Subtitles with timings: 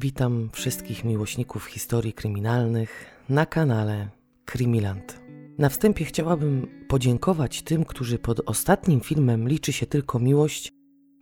[0.00, 4.08] Witam wszystkich miłośników historii kryminalnych na kanale
[4.44, 5.20] Krimiland.
[5.58, 10.72] Na wstępie chciałabym podziękować tym, którzy pod ostatnim filmem Liczy się tylko miłość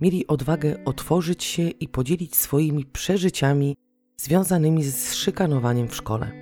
[0.00, 3.76] mieli odwagę otworzyć się i podzielić swoimi przeżyciami
[4.16, 6.32] związanymi z szykanowaniem w szkole.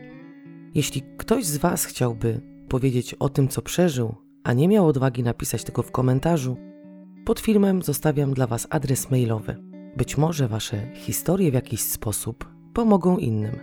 [0.75, 4.15] Jeśli ktoś z Was chciałby powiedzieć o tym, co przeżył,
[4.45, 6.57] a nie miał odwagi napisać tego w komentarzu,
[7.25, 9.74] pod filmem zostawiam dla Was adres mailowy.
[9.97, 13.61] Być może Wasze historie w jakiś sposób pomogą innym,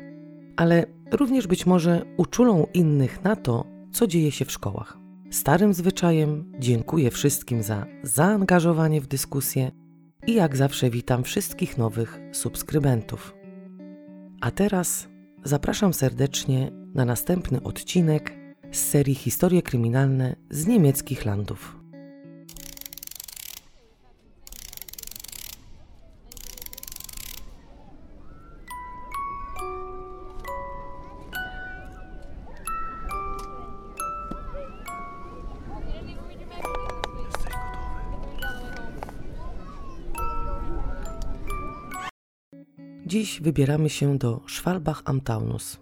[0.58, 4.98] ale również być może uczulą innych na to, co dzieje się w szkołach.
[5.32, 9.72] Starym zwyczajem dziękuję wszystkim za zaangażowanie w dyskusję
[10.28, 13.36] i jak zawsze witam wszystkich nowych subskrybentów.
[14.42, 15.08] A teraz
[15.44, 18.34] zapraszam serdecznie na następny odcinek
[18.72, 21.81] z serii Historie kryminalne z niemieckich landów.
[43.12, 45.80] Dziś wybieramy się do Schwalbach am Taunus,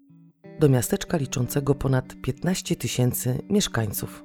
[0.59, 4.23] do miasteczka liczącego ponad 15 tysięcy mieszkańców.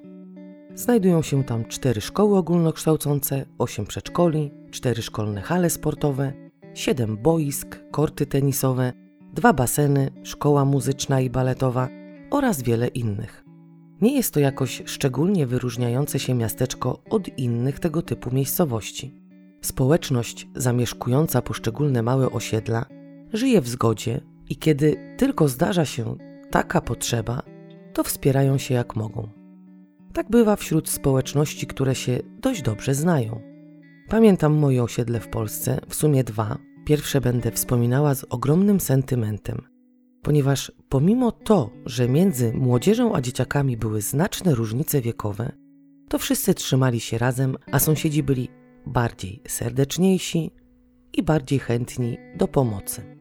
[0.74, 6.32] Znajdują się tam cztery szkoły ogólnokształcące, osiem przedszkoli, cztery szkolne hale sportowe,
[6.75, 8.92] siedem boisk, korty tenisowe,
[9.34, 11.88] dwa baseny, szkoła muzyczna i baletowa
[12.30, 13.44] oraz wiele innych.
[14.00, 19.23] Nie jest to jakoś szczególnie wyróżniające się miasteczko od innych tego typu miejscowości.
[19.64, 22.86] Społeczność zamieszkująca poszczególne małe osiedla
[23.32, 26.16] żyje w zgodzie i kiedy tylko zdarza się
[26.50, 27.42] taka potrzeba,
[27.92, 29.28] to wspierają się jak mogą.
[30.12, 33.40] Tak bywa wśród społeczności, które się dość dobrze znają.
[34.08, 36.58] Pamiętam moje osiedle w Polsce, w sumie dwa.
[36.84, 39.62] Pierwsze będę wspominała z ogromnym sentymentem,
[40.22, 45.52] ponieważ pomimo to, że między młodzieżą a dzieciakami były znaczne różnice wiekowe,
[46.08, 48.48] to wszyscy trzymali się razem, a sąsiedzi byli
[48.87, 50.50] bardziej serdeczniejsi
[51.12, 53.17] i bardziej chętni do pomocy.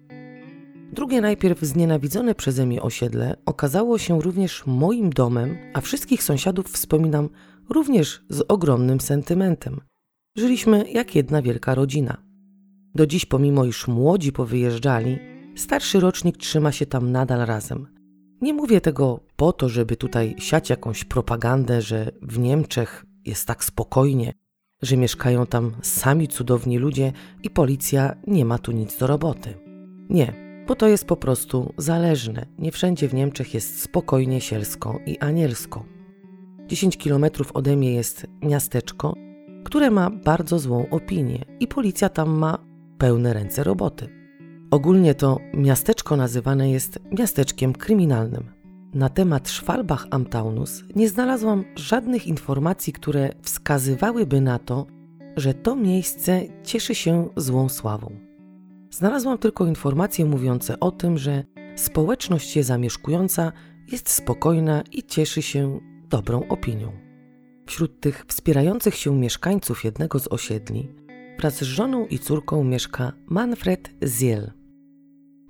[0.93, 7.29] Drugie najpierw znienawidzone przeze mnie osiedle okazało się również moim domem, a wszystkich sąsiadów wspominam
[7.69, 9.81] również z ogromnym sentymentem.
[10.37, 12.17] Żyliśmy jak jedna wielka rodzina.
[12.95, 15.19] Do dziś, pomimo iż młodzi powyjeżdżali,
[15.55, 17.87] starszy rocznik trzyma się tam nadal razem.
[18.41, 23.63] Nie mówię tego po to, żeby tutaj siać jakąś propagandę, że w Niemczech jest tak
[23.63, 24.33] spokojnie,
[24.83, 27.11] że mieszkają tam sami cudowni ludzie
[27.43, 29.53] i policja nie ma tu nic do roboty.
[30.09, 30.33] Nie,
[30.67, 32.45] bo to jest po prostu zależne.
[32.59, 35.85] Nie wszędzie w Niemczech jest spokojnie sielsko i anielsko.
[36.67, 39.13] 10 kilometrów ode mnie jest miasteczko,
[39.63, 42.57] które ma bardzo złą opinię i policja tam ma
[42.97, 44.09] pełne ręce roboty.
[44.71, 48.52] Ogólnie to miasteczko nazywane jest miasteczkiem kryminalnym.
[48.93, 54.87] Na temat Schwalbach am Taunus nie znalazłam żadnych informacji, które wskazywałyby na to,
[55.37, 58.15] że to miejsce cieszy się złą sławą.
[58.91, 61.43] Znalazłam tylko informacje mówiące o tym, że
[61.75, 63.51] społeczność je zamieszkująca
[63.91, 66.91] jest spokojna i cieszy się dobrą opinią.
[67.65, 70.89] Wśród tych wspierających się mieszkańców jednego z osiedli
[71.39, 74.62] wraz z żoną i córką mieszka Manfred Ziel.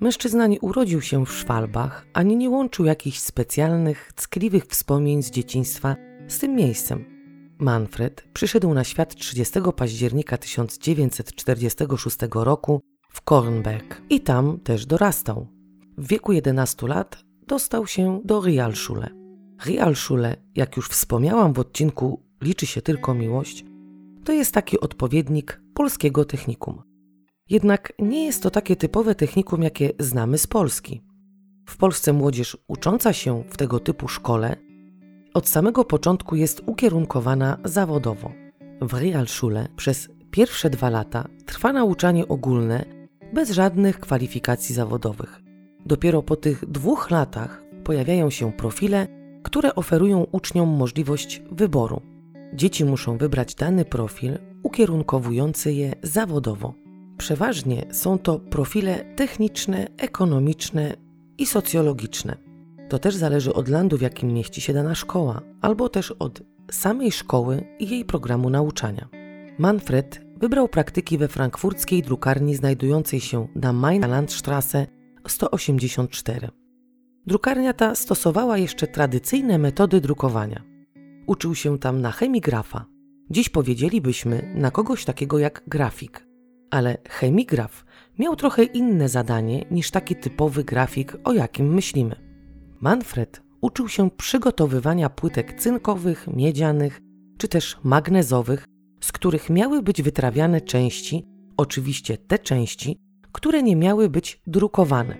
[0.03, 5.95] Mężczyzna nie urodził się w Szwalbach, ani nie łączył jakichś specjalnych, ckliwych wspomnień z dzieciństwa
[6.27, 7.05] z tym miejscem.
[7.59, 15.47] Manfred przyszedł na świat 30 października 1946 roku w Kornberg i tam też dorastał.
[15.97, 19.09] W wieku 11 lat dostał się do Realschule.
[19.65, 23.65] Realschule, jak już wspomniałam w odcinku Liczy się tylko miłość,
[24.23, 26.92] to jest taki odpowiednik polskiego technikum.
[27.49, 31.01] Jednak nie jest to takie typowe technikum, jakie znamy z Polski.
[31.65, 34.55] W Polsce młodzież ucząca się w tego typu szkole
[35.33, 38.31] od samego początku jest ukierunkowana zawodowo.
[38.81, 42.85] W Realschule przez pierwsze dwa lata trwa nauczanie ogólne
[43.33, 45.41] bez żadnych kwalifikacji zawodowych.
[45.85, 49.07] Dopiero po tych dwóch latach pojawiają się profile,
[49.44, 52.01] które oferują uczniom możliwość wyboru.
[52.53, 56.82] Dzieci muszą wybrać dany profil ukierunkowujący je zawodowo.
[57.18, 60.95] Przeważnie są to profile techniczne, ekonomiczne
[61.38, 62.38] i socjologiczne.
[62.89, 67.12] To też zależy od landu, w jakim mieści się dana szkoła, albo też od samej
[67.12, 69.10] szkoły i jej programu nauczania.
[69.57, 74.88] Manfred wybrał praktyki we frankfurckiej drukarni znajdującej się na Mainzer Landstrasse
[75.27, 76.50] 184.
[77.27, 80.63] Drukarnia ta stosowała jeszcze tradycyjne metody drukowania.
[81.27, 82.86] Uczył się tam na chemigrafa.
[83.30, 86.32] Dziś powiedzielibyśmy na kogoś takiego jak grafik
[86.73, 87.85] Ale chemigraf
[88.19, 92.15] miał trochę inne zadanie niż taki typowy grafik, o jakim myślimy.
[92.81, 97.01] Manfred uczył się przygotowywania płytek cynkowych, miedzianych
[97.37, 98.65] czy też magnezowych,
[99.01, 101.25] z których miały być wytrawiane części,
[101.57, 102.97] oczywiście te części,
[103.31, 105.17] które nie miały być drukowane.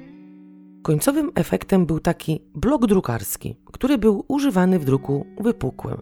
[0.84, 6.02] Końcowym efektem był taki blok drukarski, który był używany w druku wypukłym.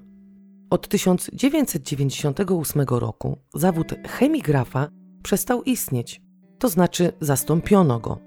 [0.69, 6.22] Od 1998 roku zawód chemigrafa przestał istnieć,
[6.60, 8.20] to znaczy zastąpiono go.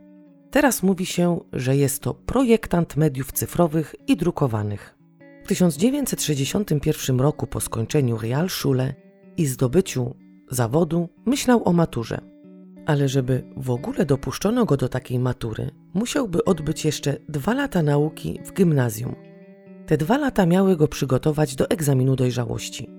[0.50, 4.99] Teraz mówi się, że jest to projektant mediów cyfrowych i drukowanych.
[5.44, 8.94] W 1961 roku po skończeniu Realschule
[9.37, 10.14] i zdobyciu
[10.50, 12.20] zawodu myślał o maturze.
[12.87, 18.41] Ale żeby w ogóle dopuszczono go do takiej matury, musiałby odbyć jeszcze dwa lata nauki
[18.44, 19.14] w gimnazjum.
[19.87, 22.91] Te dwa lata miały go przygotować do egzaminu dojrzałości.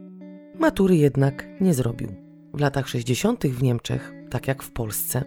[0.60, 2.25] Matury jednak nie zrobił.
[2.56, 3.48] W latach 60.
[3.48, 5.24] w Niemczech, tak jak w Polsce,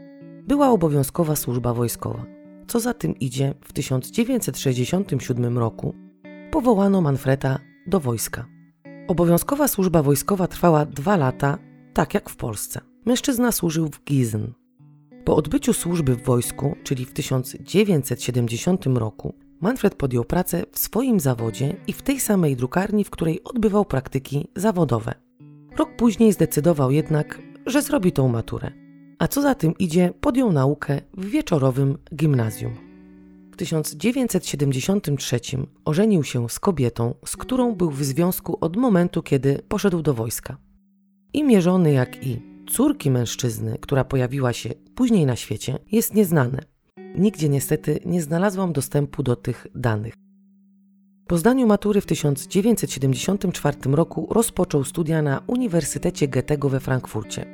[0.46, 2.26] była obowiązkowa służba wojskowa.
[2.66, 5.94] Co za tym idzie, w 1967 roku
[6.50, 8.46] powołano Manfreda do wojska.
[9.08, 11.58] Obowiązkowa służba wojskowa trwała dwa lata,
[11.94, 12.80] tak jak w Polsce.
[13.06, 14.44] Mężczyzna służył w Gizn.
[15.24, 21.76] Po odbyciu służby w wojsku, czyli w 1970 roku, Manfred podjął pracę w swoim zawodzie
[21.86, 25.27] i w tej samej drukarni, w której odbywał praktyki zawodowe.
[25.78, 28.70] Rok później zdecydował jednak, że zrobi tą maturę,
[29.18, 32.72] a co za tym idzie, podjął naukę w wieczorowym gimnazjum.
[33.52, 35.40] W 1973
[35.84, 40.56] ożenił się z kobietą, z którą był w związku od momentu, kiedy poszedł do wojska.
[41.32, 46.58] Imię żony, jak i córki mężczyzny, która pojawiła się później na świecie, jest nieznane.
[47.14, 50.14] Nigdzie niestety nie znalazłam dostępu do tych danych.
[51.28, 57.46] Po zdaniu matury w 1974 roku rozpoczął studia na Uniwersytecie Goethego we Frankfurcie.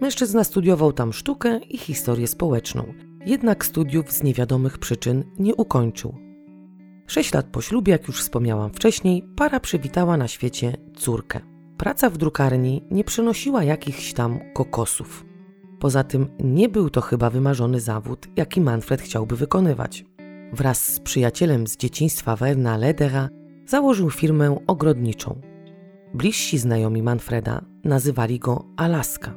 [0.00, 2.94] Mężczyzna studiował tam sztukę i historię społeczną,
[3.26, 6.14] jednak studiów z niewiadomych przyczyn nie ukończył.
[7.06, 11.40] Sześć lat po ślubie, jak już wspomniałam wcześniej, para przywitała na świecie córkę.
[11.76, 15.24] Praca w drukarni nie przynosiła jakichś tam kokosów.
[15.80, 20.04] Poza tym nie był to chyba wymarzony zawód, jaki Manfred chciałby wykonywać.
[20.52, 23.28] Wraz z przyjacielem z dzieciństwa Werna Ledera
[23.66, 25.40] założył firmę ogrodniczą.
[26.14, 29.34] Bliżsi znajomi Manfreda nazywali go Alaska.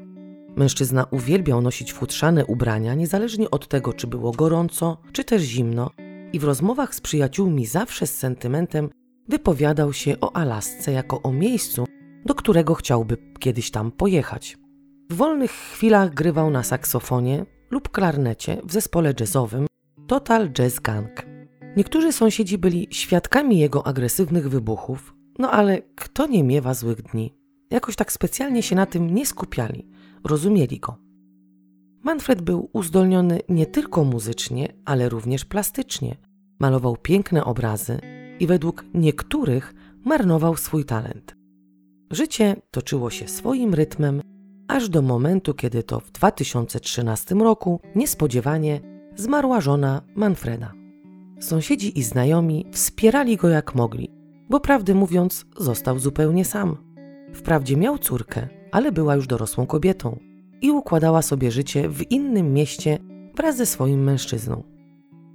[0.56, 5.92] Mężczyzna uwielbiał nosić futrzane ubrania, niezależnie od tego, czy było gorąco, czy też zimno,
[6.33, 8.89] i w rozmowach z przyjaciółmi zawsze z sentymentem
[9.27, 11.86] wypowiadał się o Alasce jako o miejscu,
[12.25, 14.57] do którego chciałby kiedyś tam pojechać.
[15.10, 19.68] W wolnych chwilach grywał na saksofonie lub klarnecie w zespole jazzowym
[20.13, 21.25] Total Jazz Gang.
[21.77, 27.33] Niektórzy sąsiedzi byli świadkami jego agresywnych wybuchów, no ale kto nie miewa złych dni?
[27.71, 29.88] Jakoś tak specjalnie się na tym nie skupiali,
[30.24, 30.98] rozumieli go.
[32.04, 36.15] Manfred był uzdolniony nie tylko muzycznie, ale również plastycznie.
[36.60, 38.00] Malował piękne obrazy
[38.39, 39.74] i według niektórych
[40.06, 41.36] marnował swój talent.
[42.12, 44.21] Życie toczyło się swoim rytmem,
[44.68, 50.74] aż do momentu, kiedy to w 2013 roku niespodziewanie zmarła żona Manfreda.
[51.39, 54.12] Sąsiedzi i znajomi wspierali go jak mogli,
[54.50, 56.77] bo prawdę mówiąc, został zupełnie sam.
[57.33, 60.19] Wprawdzie miał córkę, ale była już dorosłą kobietą
[60.62, 63.00] i układała sobie życie w innym mieście
[63.36, 64.63] wraz ze swoim mężczyzną.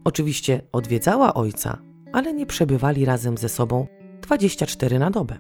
[0.04, 1.78] Oczywiście odwiedzała ojca,
[2.12, 3.86] ale nie przebywali razem ze sobą
[4.22, 5.38] 24 na dobę.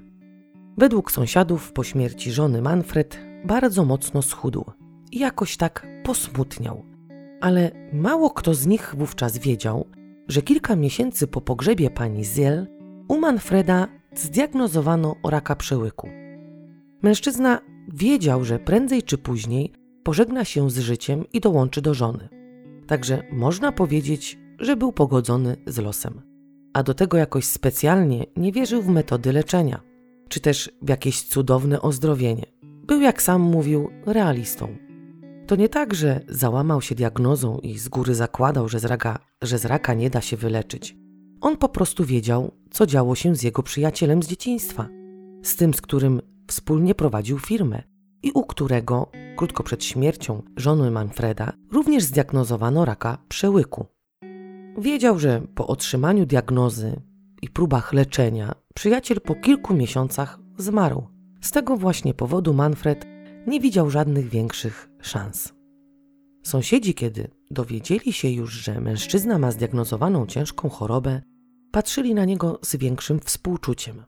[0.78, 4.64] Według sąsiadów po śmierci żony Manfred bardzo mocno schudł
[5.12, 6.84] i jakoś tak posmutniał.
[7.40, 9.86] Ale mało kto z nich wówczas wiedział,
[10.28, 12.66] że kilka miesięcy po pogrzebie pani Ziel
[13.08, 16.08] u Manfreda zdiagnozowano raka przełyku.
[17.02, 19.72] Mężczyzna wiedział, że prędzej czy później
[20.04, 22.28] pożegna się z życiem i dołączy do żony.
[22.86, 26.22] Także można powiedzieć, że był pogodzony z losem.
[26.72, 29.88] A do tego jakoś specjalnie nie wierzył w metody leczenia
[30.28, 32.46] czy też w jakieś cudowne ozdrowienie.
[32.62, 34.76] Był, jak sam mówił, realistą.
[35.48, 39.58] To nie tak, że załamał się diagnozą i z góry zakładał, że z, raka, że
[39.58, 40.96] z raka nie da się wyleczyć.
[41.40, 44.88] On po prostu wiedział, co działo się z jego przyjacielem z dzieciństwa,
[45.42, 47.82] z tym, z którym wspólnie prowadził firmę
[48.22, 53.86] i u którego, krótko przed śmiercią żony Manfreda, również zdiagnozowano raka przełyku.
[54.78, 57.00] Wiedział, że po otrzymaniu diagnozy
[57.42, 61.06] i próbach leczenia przyjaciel po kilku miesiącach zmarł.
[61.40, 63.06] Z tego właśnie powodu Manfred
[63.46, 65.52] nie widział żadnych większych szans.
[66.42, 71.22] Sąsiedzi, kiedy dowiedzieli się już, że mężczyzna ma zdiagnozowaną ciężką chorobę,
[71.72, 74.04] patrzyli na niego z większym współczuciem.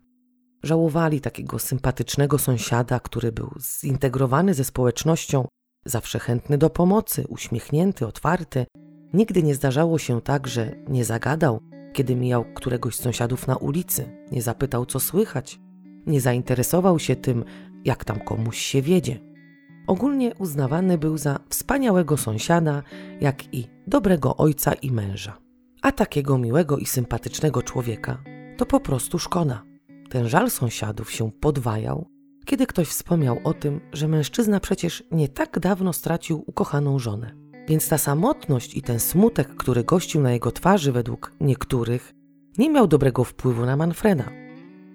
[0.62, 5.49] Żałowali takiego sympatycznego sąsiada, który był zintegrowany ze społecznością,
[5.85, 8.66] zawsze chętny do pomocy, uśmiechnięty, otwarty.
[9.12, 11.61] Nigdy nie zdarzało się tak, że nie zagadał,
[11.92, 15.61] kiedy mijał któregoś z sąsiadów na ulicy, nie zapytał, co słychać,
[16.06, 17.44] nie zainteresował się tym,
[17.85, 19.29] jak tam komuś się wiedzie.
[19.90, 22.82] Ogólnie uznawany był za wspaniałego sąsiada,
[23.20, 25.38] jak i dobrego ojca i męża.
[25.82, 28.23] A takiego miłego i sympatycznego człowieka
[28.56, 29.62] to po prostu szkoda.
[30.11, 32.06] Ten żal sąsiadów się podwajał,
[32.44, 37.35] kiedy ktoś wspomniał o tym, że mężczyzna przecież nie tak dawno stracił ukochaną żonę.
[37.68, 42.14] Więc ta samotność i ten smutek, który gościł na jego twarzy według niektórych,
[42.59, 44.30] nie miał dobrego wpływu na Manfreda.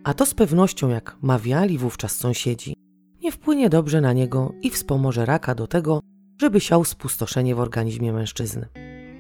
[0.04, 2.85] A to z pewnością, jak mawiali wówczas sąsiedzi,
[3.26, 6.02] nie wpłynie dobrze na niego i wspomoże raka do tego,
[6.42, 8.68] żeby siał spustoszenie w organizmie mężczyzny.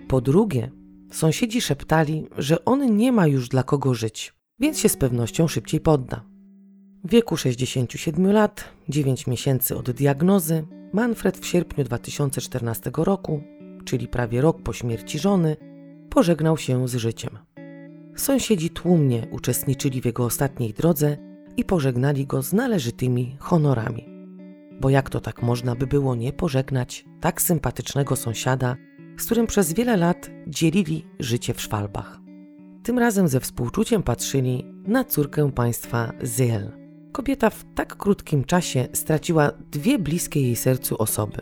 [0.07, 0.71] Po drugie,
[1.11, 5.79] sąsiedzi szeptali, że on nie ma już dla kogo żyć, więc się z pewnością szybciej
[5.79, 6.23] podda.
[7.03, 13.41] W wieku 67 lat, 9 miesięcy od diagnozy, Manfred w sierpniu 2014 roku,
[13.85, 15.57] czyli prawie rok po śmierci żony,
[16.09, 17.37] pożegnał się z życiem.
[18.15, 21.17] Sąsiedzi tłumnie uczestniczyli w jego ostatniej drodze
[21.57, 24.09] i pożegnali go z należytymi honorami.
[24.81, 28.75] Bo jak to tak można by było nie pożegnać tak sympatycznego sąsiada,
[29.17, 32.19] z którym przez wiele lat dzielili życie w Szwalbach.
[32.83, 36.71] Tym razem ze współczuciem patrzyli na córkę państwa Zyl.
[37.11, 41.37] Kobieta w tak krótkim czasie straciła dwie bliskie jej sercu osoby.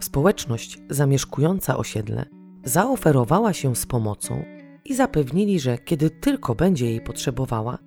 [0.00, 2.26] Społeczność zamieszkująca osiedle
[2.64, 4.44] zaoferowała się z pomocą
[4.84, 7.78] i zapewnili, że kiedy tylko będzie jej potrzebowała,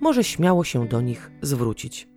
[0.00, 2.08] może śmiało się do nich zwrócić.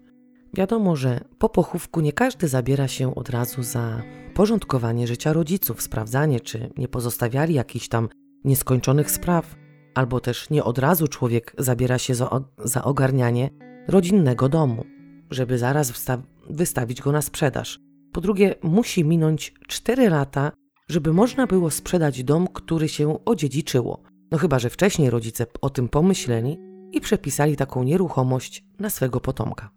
[0.54, 4.02] Wiadomo, że po pochówku nie każdy zabiera się od razu za
[4.34, 8.10] porządkowanie życia rodziców, sprawdzanie, czy nie pozostawiali jakichś tam
[8.44, 9.56] nieskończonych spraw,
[9.96, 13.50] albo też nie od razu człowiek zabiera się za, za ogarnianie
[13.88, 14.86] rodzinnego domu,
[15.30, 17.80] żeby zaraz wsta- wystawić go na sprzedaż.
[18.12, 20.52] Po drugie, musi minąć 4 lata,
[20.90, 24.02] żeby można było sprzedać dom, który się odziedziczyło.
[24.32, 26.58] No chyba, że wcześniej rodzice o tym pomyśleli
[26.92, 29.70] i przepisali taką nieruchomość na swego potomka.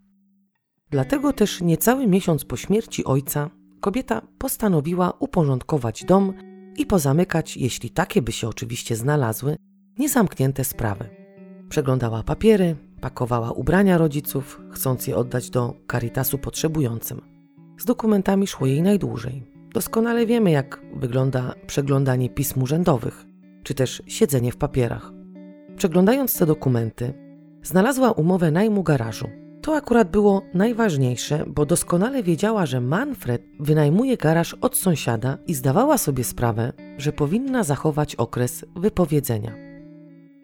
[0.89, 6.33] Dlatego też niecały miesiąc po śmierci ojca kobieta postanowiła uporządkować dom
[6.77, 9.55] i pozamykać, jeśli takie by się oczywiście znalazły,
[9.99, 11.09] niezamknięte sprawy.
[11.69, 17.21] Przeglądała papiery, pakowała ubrania rodziców, chcąc je oddać do Caritasu potrzebującym.
[17.79, 19.43] Z dokumentami szło jej najdłużej.
[19.73, 23.25] Doskonale wiemy, jak wygląda przeglądanie pism urzędowych,
[23.63, 25.22] czy też siedzenie w papierach.
[25.77, 27.13] Przeglądając te dokumenty,
[27.63, 29.27] znalazła umowę najmu garażu.
[29.61, 35.97] To akurat było najważniejsze, bo doskonale wiedziała, że Manfred wynajmuje garaż od sąsiada i zdawała
[35.97, 39.55] sobie sprawę, że powinna zachować okres wypowiedzenia.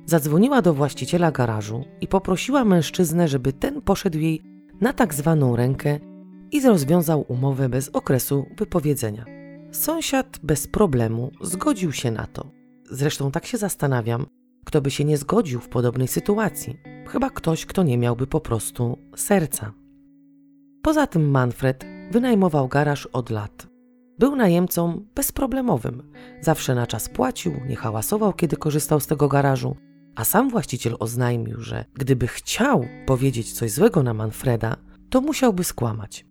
[0.06, 4.42] Zadzwoniła do właściciela garażu i poprosiła mężczyznę, żeby ten poszedł jej
[4.82, 6.00] na tak zwaną rękę
[6.52, 9.26] i rozwiązał umowę bez okresu wypowiedzenia.
[9.72, 12.52] Sąsiad bez problemu zgodził się na to.
[12.92, 14.26] Zresztą tak się zastanawiam,
[14.70, 16.80] kto by się nie zgodził w podobnej sytuacji.
[17.08, 19.74] Chyba ktoś, kto nie miałby po prostu serca.
[20.82, 23.68] Poza tym Manfred wynajmował garaż od lat.
[24.20, 26.12] Był najemcą bezproblemowym.
[26.42, 29.76] Zawsze na czas płacił, nie hałasował, kiedy korzystał z tego garażu,
[30.16, 34.76] a sam właściciel oznajmił, że gdyby chciał powiedzieć coś złego na Manfreda,
[35.10, 36.26] to musiałby skłamać.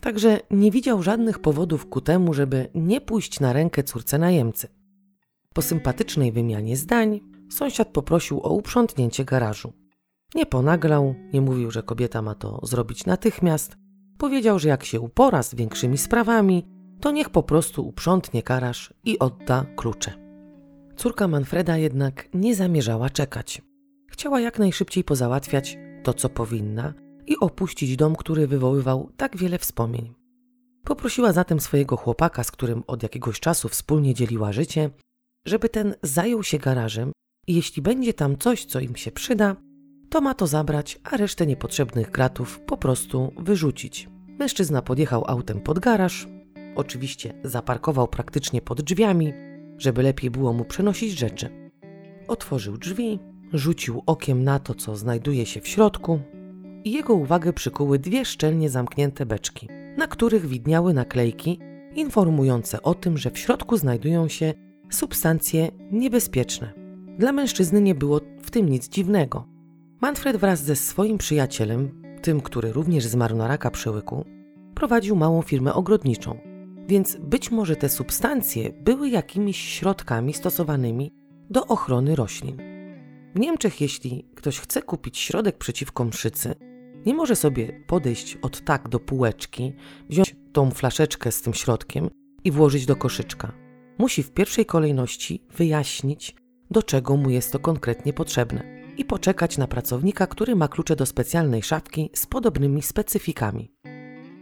[0.00, 4.68] Także nie widział żadnych powodów ku temu, żeby nie pójść na rękę córce najemcy.
[5.52, 9.72] Po sympatycznej wymianie zdań, sąsiad poprosił o uprzątnięcie garażu.
[10.34, 13.76] Nie ponaglał, nie mówił, że kobieta ma to zrobić natychmiast.
[14.18, 16.66] Powiedział, że jak się upora z większymi sprawami,
[17.00, 20.12] to niech po prostu uprzątnie garaż i odda klucze.
[20.96, 23.62] Córka Manfreda jednak nie zamierzała czekać.
[24.10, 26.94] Chciała jak najszybciej pozałatwiać to, co powinna
[27.26, 30.14] i opuścić dom, który wywoływał tak wiele wspomnień.
[30.84, 34.90] Poprosiła zatem swojego chłopaka, z którym od jakiegoś czasu wspólnie dzieliła życie,
[35.46, 37.12] żeby ten zajął się garażem
[37.48, 39.56] jeśli będzie tam coś, co im się przyda,
[40.08, 44.08] to ma to zabrać, a resztę niepotrzebnych gratów po prostu wyrzucić.
[44.38, 46.28] Mężczyzna podjechał autem pod garaż,
[46.76, 49.32] oczywiście zaparkował praktycznie pod drzwiami,
[49.78, 51.70] żeby lepiej było mu przenosić rzeczy.
[52.28, 53.18] Otworzył drzwi,
[53.52, 56.20] rzucił okiem na to, co znajduje się w środku,
[56.84, 61.58] i jego uwagę przykuły dwie szczelnie zamknięte beczki, na których widniały naklejki
[61.94, 64.54] informujące o tym, że w środku znajdują się
[64.90, 66.83] substancje niebezpieczne.
[67.18, 69.48] Dla mężczyzny nie było w tym nic dziwnego.
[70.00, 74.24] Manfred wraz ze swoim przyjacielem, tym, który również zmarł na raka przełyku,
[74.74, 76.38] prowadził małą firmę ogrodniczą,
[76.88, 81.10] więc być może te substancje były jakimiś środkami stosowanymi
[81.50, 82.56] do ochrony roślin.
[83.34, 86.54] W Niemczech, jeśli ktoś chce kupić środek przeciwko mszycy,
[87.06, 89.72] nie może sobie podejść od tak do półeczki,
[90.10, 92.10] wziąć tą flaszeczkę z tym środkiem
[92.44, 93.52] i włożyć do koszyczka.
[93.98, 96.36] Musi w pierwszej kolejności wyjaśnić,
[96.70, 101.06] do czego mu jest to konkretnie potrzebne i poczekać na pracownika, który ma klucze do
[101.06, 103.72] specjalnej szafki z podobnymi specyfikami.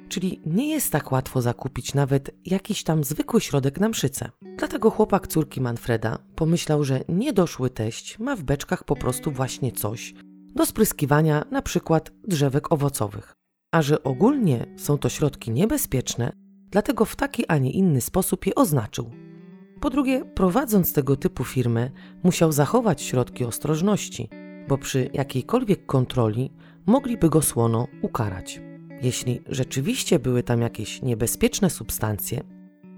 [0.09, 4.31] Czyli nie jest tak łatwo zakupić nawet jakiś tam zwykły środek na mszycę.
[4.59, 10.15] Dlatego chłopak córki Manfreda pomyślał, że niedoszły teść ma w beczkach po prostu właśnie coś
[10.55, 13.35] do spryskiwania na przykład drzewek owocowych.
[13.75, 16.33] A że ogólnie są to środki niebezpieczne,
[16.71, 19.11] dlatego w taki, a nie inny sposób je oznaczył.
[19.83, 21.91] Po drugie, prowadząc tego typu firmę,
[22.23, 24.29] musiał zachować środki ostrożności,
[24.69, 26.51] bo przy jakiejkolwiek kontroli
[26.87, 28.61] mogliby go słono ukarać.
[29.01, 32.43] Jeśli rzeczywiście były tam jakieś niebezpieczne substancje,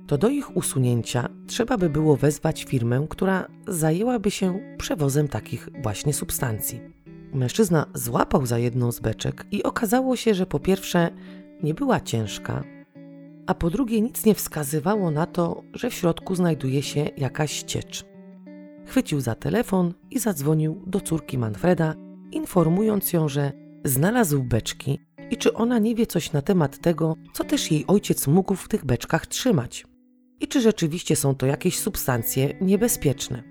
[0.06, 6.12] to do ich usunięcia trzeba by było wezwać firmę, która zajęłaby się przewozem takich właśnie
[6.12, 6.80] substancji.
[7.34, 11.10] Mężczyzna złapał za jedną z beczek i okazało się, że po pierwsze
[11.62, 12.64] nie była ciężka,
[13.46, 18.04] a po drugie nic nie wskazywało na to, że w środku znajduje się jakaś ciecz.
[18.86, 21.94] Chwycił za telefon i zadzwonił do córki Manfreda,
[22.32, 23.52] informując ją, że
[23.84, 24.98] znalazł beczki
[25.30, 28.68] i czy ona nie wie coś na temat tego, co też jej ojciec mógł w
[28.68, 29.86] tych beczkach trzymać.
[30.40, 33.42] I czy rzeczywiście są to jakieś substancje niebezpieczne.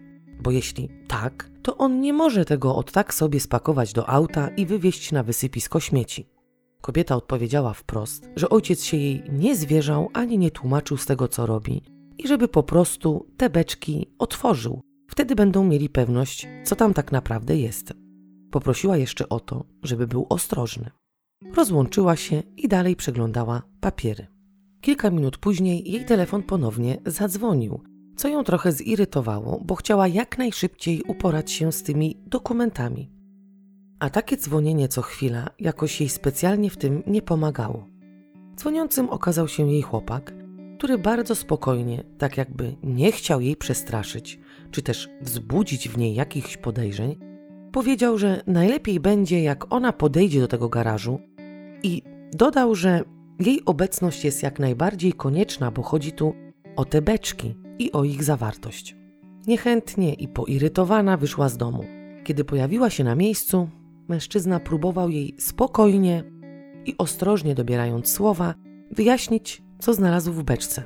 [0.41, 4.65] Bo jeśli tak, to on nie może tego od tak sobie spakować do auta i
[4.65, 6.32] wywieźć na wysypisko śmieci.
[6.83, 11.45] Kobieta odpowiedziała wprost, że ojciec się jej nie zwierzał ani nie tłumaczył z tego, co
[11.45, 11.81] robi
[12.17, 14.81] i żeby po prostu te beczki otworzył.
[15.09, 17.93] Wtedy będą mieli pewność, co tam tak naprawdę jest.
[18.51, 20.89] Poprosiła jeszcze o to, żeby był ostrożny.
[21.55, 24.27] Rozłączyła się i dalej przeglądała papiery.
[24.81, 27.81] Kilka minut później jej telefon ponownie zadzwonił,
[28.15, 33.23] co ją trochę zirytowało, bo chciała jak najszybciej uporać się z tymi dokumentami.
[34.03, 37.88] A takie dzwonienie co chwila jakoś jej specjalnie w tym nie pomagało.
[38.55, 40.33] Dzwoniącym okazał się jej chłopak,
[40.77, 44.39] który bardzo spokojnie, tak jakby nie chciał jej przestraszyć,
[44.72, 47.15] czy też wzbudzić w niej jakichś podejrzeń,
[47.72, 51.20] powiedział, że najlepiej będzie, jak ona podejdzie do tego garażu
[51.83, 52.01] i
[52.33, 53.01] dodał, że
[53.39, 56.33] jej obecność jest jak najbardziej konieczna, bo chodzi tu
[56.75, 58.96] o te beczki i o ich zawartość.
[59.48, 61.85] Niechętnie i poirytowana wyszła z domu.
[62.24, 63.70] Kiedy pojawiła się na miejscu,
[64.07, 66.24] mężczyzna próbował jej spokojnie
[66.85, 68.53] i ostrożnie dobierając słowa,
[68.92, 70.83] wyjaśnić, co znalazł w beczce.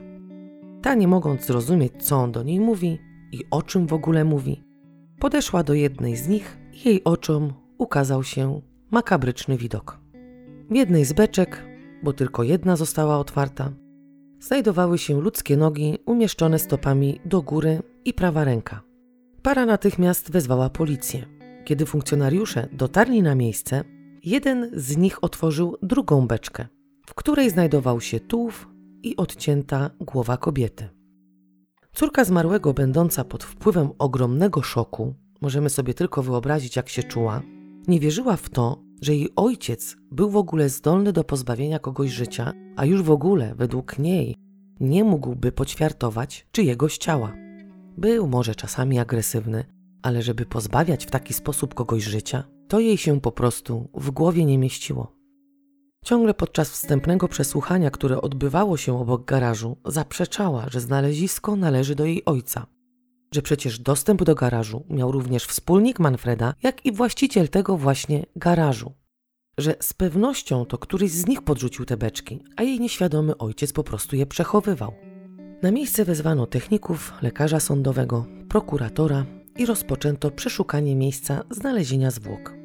[0.81, 2.99] Ta, nie mogąc zrozumieć, co on do niej mówi
[3.31, 4.63] i o czym w ogóle mówi,
[5.19, 9.99] podeszła do jednej z nich i jej oczom ukazał się makabryczny widok.
[10.69, 11.63] W jednej z beczek,
[12.03, 13.71] bo tylko jedna została otwarta,
[14.39, 18.81] znajdowały się ludzkie nogi umieszczone stopami do góry i prawa ręka.
[19.41, 21.36] Para natychmiast wezwała policję.
[21.67, 23.83] Kiedy funkcjonariusze dotarli na miejsce,
[24.23, 26.67] jeden z nich otworzył drugą beczkę,
[27.07, 28.69] w której znajdował się tułów
[29.03, 30.89] i odcięta głowa kobiety.
[31.93, 37.41] Córka zmarłego, będąca pod wpływem ogromnego szoku, możemy sobie tylko wyobrazić, jak się czuła,
[37.87, 42.53] nie wierzyła w to, że jej ojciec był w ogóle zdolny do pozbawienia kogoś życia,
[42.75, 44.35] a już w ogóle, według niej,
[44.79, 47.33] nie mógłby poćwiartować czyjegoś ciała.
[47.97, 53.21] Był może czasami agresywny, ale żeby pozbawiać w taki sposób kogoś życia, to jej się
[53.21, 55.17] po prostu w głowie nie mieściło.
[56.05, 62.25] Ciągle podczas wstępnego przesłuchania, które odbywało się obok garażu, zaprzeczała, że znalezisko należy do jej
[62.25, 62.67] ojca
[63.31, 68.93] że przecież dostęp do garażu miał również wspólnik Manfreda, jak i właściciel tego właśnie garażu.
[69.57, 73.83] Że z pewnością to któryś z nich podrzucił te beczki, a jej nieświadomy ojciec po
[73.83, 74.93] prostu je przechowywał.
[75.61, 79.25] Na miejsce wezwano techników, lekarza sądowego, prokuratora
[79.57, 82.57] i rozpoczęto przeszukanie miejsca znalezienia zwłok.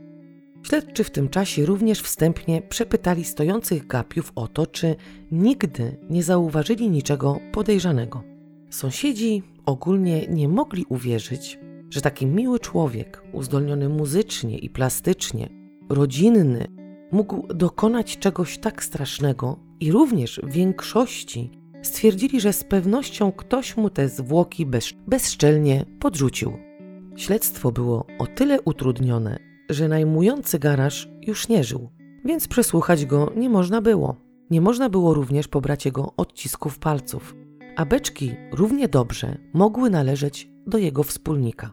[0.63, 4.97] Śledczy w tym czasie również wstępnie przepytali stojących gapiów o to, czy
[5.33, 8.23] nigdy nie zauważyli niczego podejrzanego.
[8.71, 11.59] Sąsiedzi ogólnie nie mogli uwierzyć,
[11.91, 15.49] że taki miły człowiek, uzdolniony muzycznie i plastycznie,
[15.89, 16.67] rodzinny,
[17.13, 21.51] mógł dokonać czegoś tak strasznego i również w większości
[21.83, 26.72] stwierdzili, że z pewnością ktoś mu te zwłoki bez, bezszczelnie podrzucił.
[27.16, 29.38] Śledztwo było o tyle utrudnione,
[29.70, 31.90] że najmujący garaż już nie żył,
[32.25, 34.16] więc przesłuchać go nie można było.
[34.51, 37.35] Nie można było również pobrać jego odcisków palców
[37.77, 41.72] a beczki równie dobrze mogły należeć do jego wspólnika.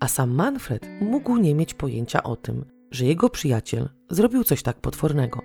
[0.00, 4.80] A sam Manfred mógł nie mieć pojęcia o tym, że jego przyjaciel zrobił coś tak
[4.80, 5.42] potwornego.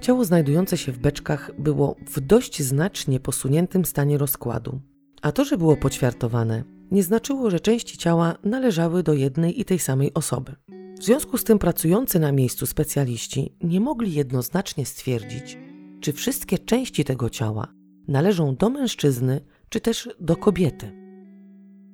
[0.00, 4.80] Ciało znajdujące się w beczkach było w dość znacznie posuniętym stanie rozkładu,
[5.22, 9.78] a to, że było poćwiartowane, nie znaczyło, że części ciała należały do jednej i tej
[9.78, 10.54] samej osoby.
[10.98, 15.58] W związku z tym pracujący na miejscu specjaliści nie mogli jednoznacznie stwierdzić,
[16.00, 17.68] czy wszystkie części tego ciała
[18.08, 20.92] należą do mężczyzny czy też do kobiety.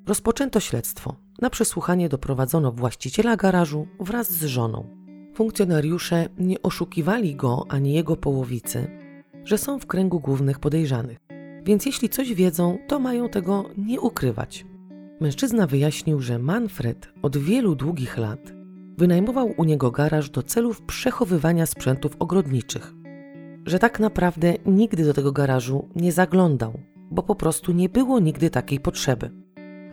[0.07, 1.17] Rozpoczęto śledztwo.
[1.41, 4.87] Na przesłuchanie doprowadzono właściciela garażu wraz z żoną.
[5.35, 8.91] Funkcjonariusze nie oszukiwali go ani jego połowicy,
[9.45, 11.19] że są w kręgu głównych podejrzanych,
[11.65, 14.68] więc jeśli coś wiedzą, to mają tego nie ukrywać.
[15.21, 18.53] Mężczyzna wyjaśnił, że Manfred od wielu długich lat
[18.99, 22.95] wynajmował u niego garaż do celów przechowywania sprzętów ogrodniczych.
[23.67, 28.51] Że tak naprawdę nigdy do tego garażu nie zaglądał, bo po prostu nie było nigdy
[28.51, 29.31] takiej potrzeby.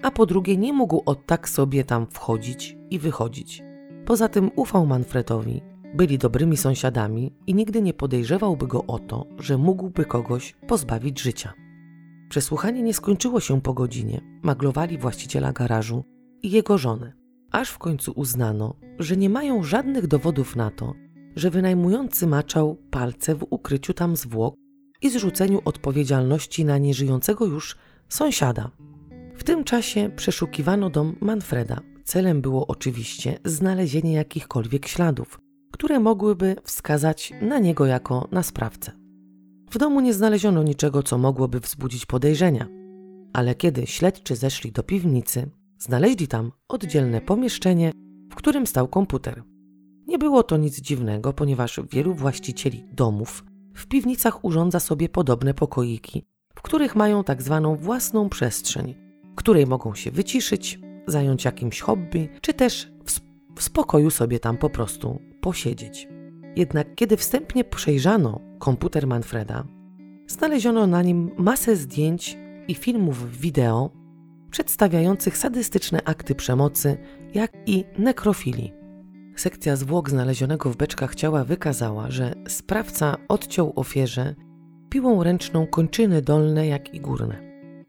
[0.01, 3.63] A po drugie, nie mógł od tak sobie tam wchodzić i wychodzić.
[4.05, 5.61] Poza tym ufał Manfredowi,
[5.95, 11.53] byli dobrymi sąsiadami i nigdy nie podejrzewałby go o to, że mógłby kogoś pozbawić życia.
[12.36, 14.21] Przesłuchanie nie skończyło się po godzinie.
[14.43, 16.04] Maglowali właściciela garażu
[16.43, 17.13] i jego żonę.
[17.52, 20.93] Aż w końcu uznano, że nie mają żadnych dowodów na to,
[21.36, 24.56] że wynajmujący maczał palce w ukryciu tam zwłok
[25.02, 27.78] i zrzuceniu odpowiedzialności na nieżyjącego już
[28.10, 28.71] sąsiada.
[29.36, 31.80] W tym czasie przeszukiwano dom Manfreda.
[32.04, 35.39] Celem było oczywiście znalezienie jakichkolwiek śladów,
[35.71, 39.05] które mogłyby wskazać na niego jako na sprawcę.
[39.71, 42.67] W domu nie znaleziono niczego, co mogłoby wzbudzić podejrzenia,
[43.34, 45.49] ale kiedy śledczy zeszli do piwnicy,
[45.80, 47.91] znaleźli tam oddzielne pomieszczenie,
[48.32, 49.43] w którym stał komputer.
[50.08, 53.43] Nie było to nic dziwnego, ponieważ wielu właścicieli domów
[53.75, 56.25] w piwnicach urządza sobie podobne pokoiki,
[56.56, 58.95] w których mają tak zwaną własną przestrzeń,
[59.32, 64.69] w której mogą się wyciszyć, zająć jakimś hobby, czy też w, spokoju sobie tam po
[64.69, 66.08] prostu posiedzieć.
[66.56, 69.63] Jednak kiedy wstępnie przejrzano komputer Manfreda,
[70.28, 72.38] znaleziono na nim masę zdjęć
[72.68, 73.91] i filmów wideo
[74.52, 76.98] przedstawiających sadystyczne akty przemocy,
[77.34, 78.74] jak i nekrofilii.
[79.36, 84.36] Sekcja zwłok znalezionego w beczkach ciała wykazała, że sprawca odciął ofierze
[84.89, 87.41] piłą ręczną kończyny dolne, jak i górne.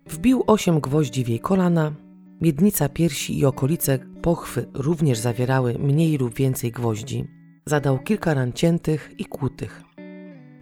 [0.07, 1.93] Wbił osiem gwoździ w jej kolana,
[2.41, 7.25] miednica piersi i okolice pochwy również zawierały mniej lub więcej gwoździ.
[7.67, 9.83] Zadał kilka ran ciętych i kłutych.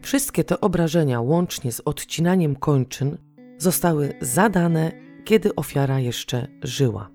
[0.04, 3.18] Wszystkie te obrażenia, łącznie z odcinaniem kończyn,
[3.58, 4.92] zostały zadane,
[5.24, 7.10] kiedy ofiara jeszcze żyła.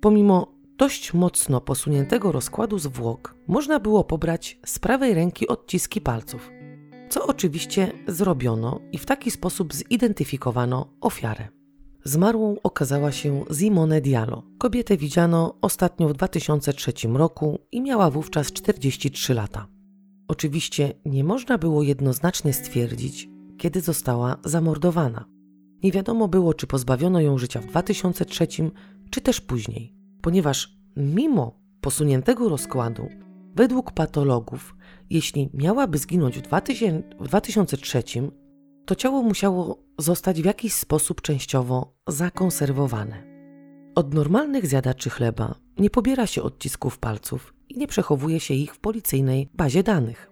[0.00, 6.50] Pomimo dość mocno posuniętego rozkładu zwłok, można było pobrać z prawej ręki odciski palców,
[7.10, 11.48] co oczywiście zrobiono i w taki sposób zidentyfikowano ofiarę.
[12.04, 14.42] Zmarłą okazała się Simone Diallo.
[14.58, 19.71] Kobietę widziano ostatnio w 2003 roku i miała wówczas 43 lata.
[20.32, 25.24] Oczywiście nie można było jednoznacznie stwierdzić, kiedy została zamordowana.
[25.82, 28.46] Nie wiadomo było, czy pozbawiono ją życia w 2003,
[29.10, 33.08] czy też później, ponieważ mimo posuniętego rozkładu,
[33.54, 34.76] według patologów,
[35.10, 38.02] jeśli miałaby zginąć w, 2000, w 2003,
[38.86, 43.22] to ciało musiało zostać w jakiś sposób częściowo zakonserwowane.
[43.94, 48.78] Od normalnych zjadaczy chleba nie pobiera się odcisków palców i nie przechowuje się ich w
[48.78, 50.30] policyjnej bazie danych.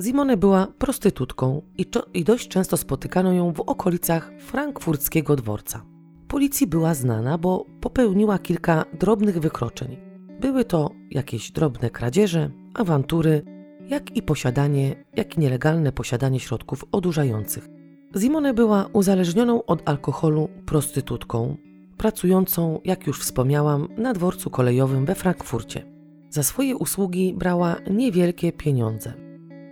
[0.00, 5.84] Simone była prostytutką i, i dość często spotykano ją w okolicach frankfurckiego dworca.
[6.28, 9.96] Policji była znana, bo popełniła kilka drobnych wykroczeń.
[10.40, 13.42] Były to jakieś drobne kradzieże, awantury,
[13.88, 17.68] jak i posiadanie, jak i nielegalne posiadanie środków odurzających.
[18.18, 21.56] Simone była uzależnioną od alkoholu prostytutką,
[21.96, 25.93] pracującą, jak już wspomniałam, na dworcu kolejowym we Frankfurcie.
[26.34, 29.12] Za swoje usługi brała niewielkie pieniądze.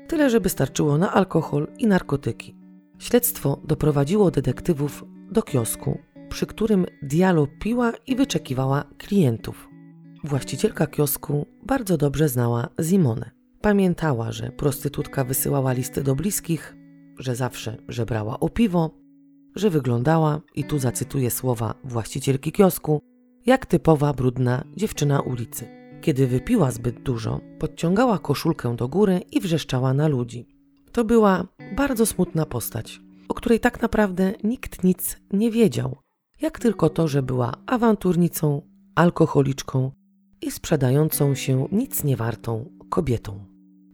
[0.09, 2.57] Tyle, żeby starczyło na alkohol i narkotyki.
[2.99, 5.99] Śledztwo doprowadziło detektywów do kiosku,
[6.29, 9.69] przy którym Diallo piła i wyczekiwała klientów.
[10.25, 13.31] Właścicielka kiosku bardzo dobrze znała Simone.
[13.61, 16.77] Pamiętała, że prostytutka wysyłała listy do bliskich,
[17.19, 18.91] że zawsze żebrała o piwo,
[19.55, 23.01] że wyglądała, i tu zacytuję słowa właścicielki kiosku,
[23.47, 25.82] jak typowa brudna dziewczyna ulicy.
[26.03, 30.49] Kiedy wypiła zbyt dużo, podciągała koszulkę do góry i wrzeszczała na ludzi.
[30.93, 35.97] To była bardzo smutna postać, o której tak naprawdę nikt nic nie wiedział,
[36.41, 38.63] jak tylko to, że była awanturnicą,
[38.95, 39.91] alkoholiczką
[40.41, 43.45] i sprzedającą się nic niewartą kobietą.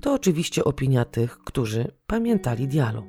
[0.01, 3.07] To oczywiście opinia tych, którzy pamiętali Dialo.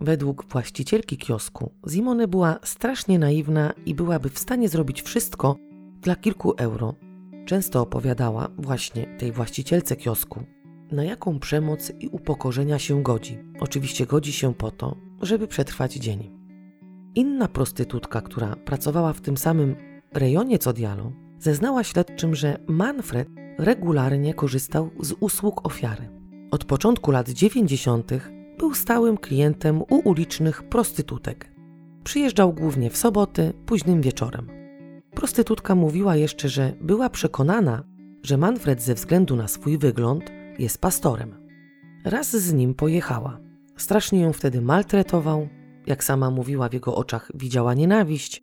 [0.00, 5.56] Według właścicielki kiosku, Simone była strasznie naiwna i byłaby w stanie zrobić wszystko
[6.00, 6.94] dla kilku euro.
[7.50, 10.42] Często opowiadała właśnie tej właścicielce kiosku,
[10.92, 13.38] na jaką przemoc i upokorzenia się godzi.
[13.60, 16.30] Oczywiście godzi się po to, żeby przetrwać dzień.
[17.14, 19.76] Inna prostytutka, która pracowała w tym samym
[20.12, 26.08] rejonie co Dialo, zeznała śledczym, że Manfred regularnie korzystał z usług ofiary.
[26.50, 28.10] Od początku lat 90.
[28.58, 31.52] był stałym klientem u ulicznych prostytutek.
[32.04, 34.59] Przyjeżdżał głównie w soboty, późnym wieczorem.
[35.14, 37.84] Prostytutka mówiła jeszcze, że była przekonana,
[38.22, 41.34] że Manfred ze względu na swój wygląd jest pastorem.
[42.04, 43.40] Raz z nim pojechała.
[43.76, 45.48] Strasznie ją wtedy maltretował,
[45.86, 48.42] jak sama mówiła, w jego oczach widziała nienawiść,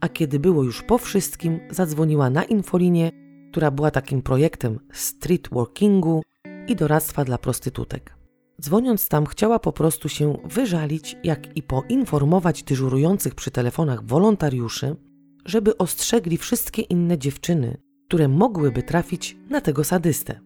[0.00, 3.10] a kiedy było już po wszystkim, zadzwoniła na infolinię,
[3.50, 6.22] która była takim projektem street workingu
[6.68, 8.16] i doradztwa dla prostytutek.
[8.60, 14.96] Dzwoniąc tam, chciała po prostu się wyżalić, jak i poinformować dyżurujących przy telefonach wolontariuszy,
[15.44, 17.76] żeby ostrzegli wszystkie inne dziewczyny,
[18.08, 20.40] które mogłyby trafić na tego sadystę.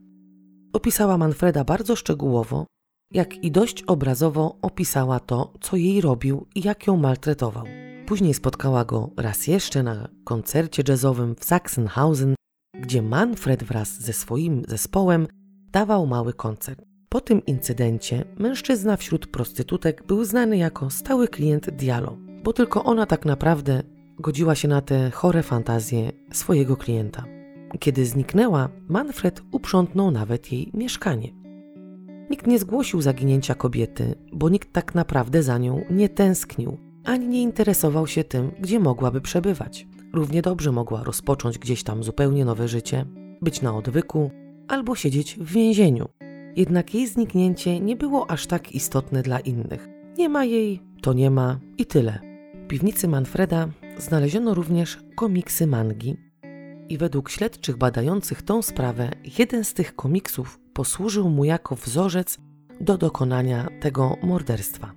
[0.73, 2.67] Opisała Manfreda bardzo szczegółowo,
[3.13, 7.65] jak i dość obrazowo opisała to, co jej robił i jak ją maltretował.
[8.07, 12.35] Później spotkała go raz jeszcze na koncercie jazzowym w Sachsenhausen,
[12.81, 15.27] gdzie Manfred wraz ze swoim zespołem
[15.73, 16.83] dawał mały koncert.
[17.09, 23.07] Po tym incydencie mężczyzna wśród prostytutek był znany jako stały klient Dialo, bo tylko ona
[23.07, 23.83] tak naprawdę
[24.19, 27.25] godziła się na te chore fantazje swojego klienta.
[27.79, 31.33] Kiedy zniknęła, Manfred uprzątnął nawet jej mieszkanie.
[32.31, 37.43] Nikt nie zgłosił zaginięcia kobiety, bo nikt tak naprawdę za nią nie tęsknił, ani nie
[37.43, 39.87] interesował się tym, gdzie mogłaby przebywać.
[40.13, 43.05] Równie dobrze mogła rozpocząć gdzieś tam zupełnie nowe życie,
[43.43, 44.31] być na odwyku
[44.69, 46.09] albo siedzieć w więzieniu.
[46.57, 49.89] Jednak jej zniknięcie nie było aż tak istotne dla innych.
[50.19, 52.19] Nie ma jej, to nie ma i tyle.
[52.65, 56.17] W piwnicy Manfreda znaleziono również komiksy mangi,
[56.89, 62.39] i według śledczych badających tą sprawę, jeden z tych komiksów posłużył mu jako wzorzec
[62.81, 64.93] do dokonania tego morderstwa.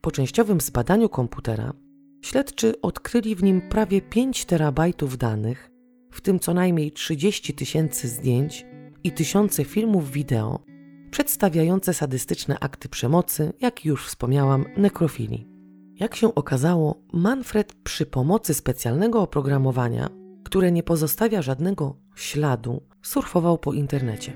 [0.00, 1.72] Po częściowym zbadaniu komputera
[2.22, 5.70] śledczy odkryli w nim prawie 5 terabajtów danych,
[6.10, 8.66] w tym co najmniej 30 tysięcy zdjęć
[9.04, 10.64] i tysiące filmów wideo
[11.10, 15.49] przedstawiające sadystyczne akty przemocy, jak już wspomniałam, nekrofilii.
[16.00, 23.72] Jak się okazało, Manfred przy pomocy specjalnego oprogramowania które nie pozostawia żadnego śladu, surfował po
[23.72, 24.32] internecie.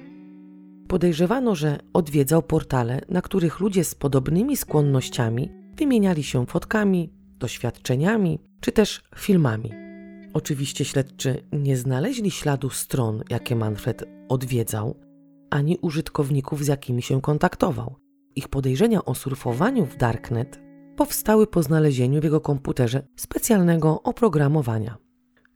[0.88, 8.72] Podejrzewano, że odwiedzał portale, na których ludzie z podobnymi skłonnościami wymieniali się fotkami, doświadczeniami czy
[8.72, 9.70] też filmami.
[10.35, 15.00] Oczywiście śledczy nie znaleźli śladu stron, jakie Manfred odwiedzał,
[15.50, 17.96] ani użytkowników, z jakimi się kontaktował.
[18.37, 20.63] Ich podejrzenia o surfowaniu w Darknet
[20.96, 24.96] powstały po znalezieniu w jego komputerze specjalnego oprogramowania.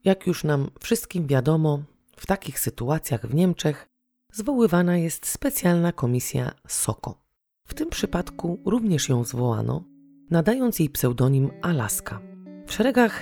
[0.04, 1.82] Jak już nam wszystkim wiadomo,
[2.16, 3.86] w takich sytuacjach w Niemczech
[4.32, 7.22] zwoływana jest specjalna komisja SOKO.
[7.66, 9.84] W tym przypadku również ją zwołano,
[10.30, 12.20] nadając jej pseudonim Alaska.
[12.66, 13.20] W szeregach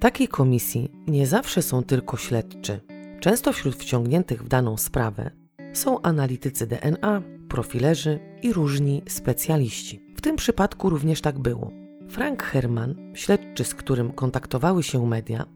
[0.00, 2.80] takiej komisji nie zawsze są tylko śledczy.
[3.20, 5.30] Często wśród wciągniętych w daną sprawę
[5.72, 10.03] są analitycy DNA, profilerzy i różni specjaliści.
[10.24, 11.70] Tym przypadku również tak było.
[12.08, 15.46] Frank Herman, śledczy, z którym kontaktowały się media,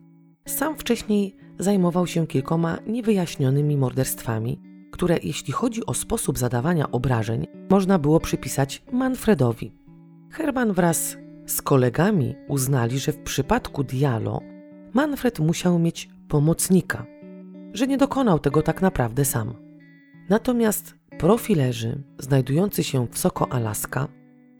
[0.47, 4.61] sam wcześniej zajmował się kilkoma niewyjaśnionymi morderstwami,
[4.93, 9.75] które, jeśli chodzi o sposób zadawania obrażeń, można było przypisać Manfredowi.
[10.31, 14.41] Herman wraz z kolegami uznali, że w przypadku Dialo
[14.95, 17.07] Manfred musiał mieć pomocnika,
[17.73, 19.55] że nie dokonał tego tak naprawdę sam.
[20.29, 24.18] Natomiast profilerzy znajdujący się w Soko Alaska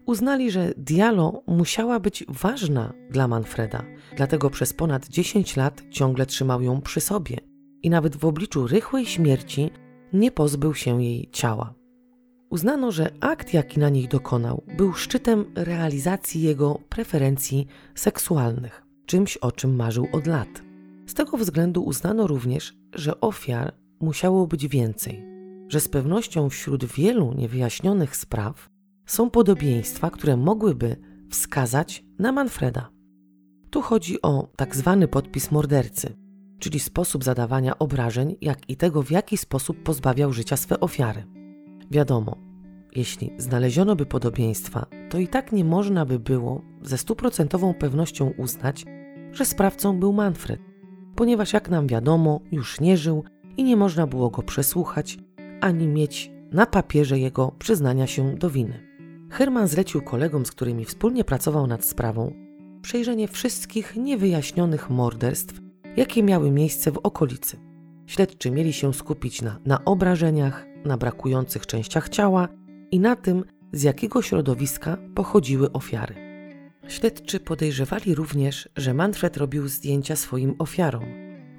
[0.09, 3.83] uznali, że Dialo musiała być ważna dla Manfreda,
[4.15, 7.37] dlatego przez ponad 10 lat ciągle trzymał ją przy sobie
[7.83, 9.71] i nawet w obliczu rychłej śmierci
[10.13, 11.73] nie pozbył się jej ciała.
[12.49, 19.51] Uznano, że akt, jaki na nich dokonał, był szczytem realizacji jego preferencji seksualnych, czymś o
[19.51, 20.61] czym marzył od lat.
[21.07, 25.25] Z tego względu uznano również, że ofiar musiało być więcej,
[25.67, 28.78] że z pewnością wśród wielu niewyjaśnionych spraw
[29.09, 30.95] są podobieństwa, które mogłyby
[31.29, 32.89] wskazać na Manfreda.
[33.69, 36.17] Tu chodzi o tak zwany podpis mordercy,
[36.59, 41.25] czyli sposób zadawania obrażeń, jak i tego, w jaki sposób pozbawiał życia swe ofiary.
[41.91, 42.37] Wiadomo,
[42.95, 48.85] jeśli znaleziono by podobieństwa, to i tak nie można by było ze stuprocentową pewnością uznać,
[49.31, 50.61] że sprawcą był Manfred,
[51.15, 53.23] ponieważ jak nam wiadomo, już nie żył
[53.57, 55.17] i nie można było go przesłuchać
[55.61, 58.88] ani mieć na papierze jego przyznania się do winy.
[59.29, 62.33] Herman zlecił kolegom, z którymi wspólnie pracował nad sprawą,
[62.81, 65.61] przejrzenie wszystkich niewyjaśnionych morderstw,
[65.97, 67.57] jakie miały miejsce w okolicy.
[68.05, 72.47] Śledczy mieli się skupić na, na obrażeniach, na brakujących częściach ciała
[72.91, 76.15] i na tym, z jakiego środowiska pochodziły ofiary.
[76.87, 81.05] Śledczy podejrzewali również, że Manfred robił zdjęcia swoim ofiarom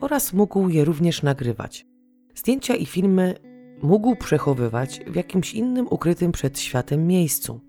[0.00, 1.86] oraz mógł je również nagrywać.
[2.34, 3.34] Zdjęcia i filmy
[3.82, 7.60] mógł przechowywać w jakimś innym ukrytym przed światem miejscu.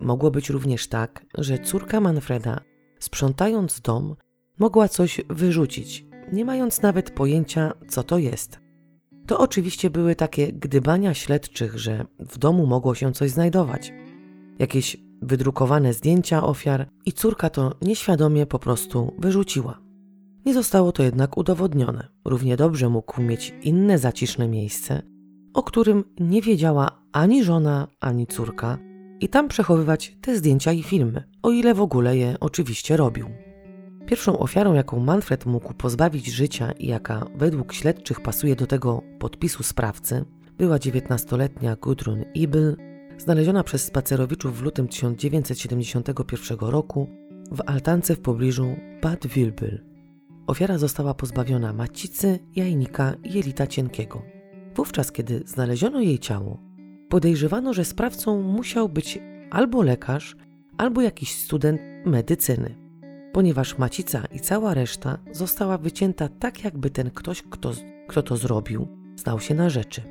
[0.00, 2.60] Mogło być również tak, że córka Manfreda
[3.04, 4.16] sprzątając dom,
[4.58, 8.60] mogła coś wyrzucić, nie mając nawet pojęcia, co to jest.
[9.26, 13.92] To oczywiście były takie gdybania śledczych, że w domu mogło się coś znajdować.
[14.58, 19.80] Jakieś wydrukowane zdjęcia ofiar i córka to nieświadomie po prostu wyrzuciła.
[20.46, 22.08] Nie zostało to jednak udowodnione.
[22.24, 25.02] Równie dobrze mógł mieć inne zaciszne miejsce,
[25.54, 28.78] o którym nie wiedziała ani żona, ani córka,
[29.20, 33.26] i tam przechowywać te zdjęcia i filmy, o ile w ogóle je oczywiście robił.
[34.06, 39.62] Pierwszą ofiarą, jaką Manfred mógł pozbawić życia i jaka według śledczych pasuje do tego podpisu
[39.62, 40.24] sprawcy,
[40.58, 42.76] była 19-letnia Gudrun Ibel,
[43.18, 47.08] znaleziona przez spacerowiczów w lutym 1971 roku
[47.50, 49.84] w altance w pobliżu Bad Wilbel.
[50.46, 54.33] Ofiara została pozbawiona macicy, jajnika i jelita cienkiego.
[54.76, 56.58] Wówczas, kiedy znaleziono jej ciało,
[57.08, 59.18] podejrzewano, że sprawcą musiał być
[59.50, 60.36] albo lekarz,
[60.78, 62.76] albo jakiś student medycyny,
[63.32, 67.72] ponieważ macica i cała reszta została wycięta tak, jakby ten ktoś, kto,
[68.08, 70.02] kto to zrobił, znał się na rzeczy.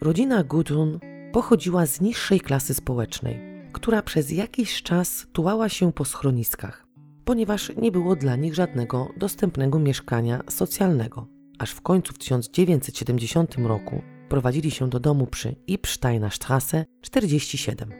[0.00, 0.98] Rodzina Gudrun
[1.32, 3.40] pochodziła z niższej klasy społecznej,
[3.72, 6.86] która przez jakiś czas tułała się po schroniskach,
[7.24, 11.37] ponieważ nie było dla nich żadnego dostępnego mieszkania socjalnego.
[11.58, 17.92] Aż w końcu w 1970 roku prowadzili się do domu przy Ipsteiner Straße 47.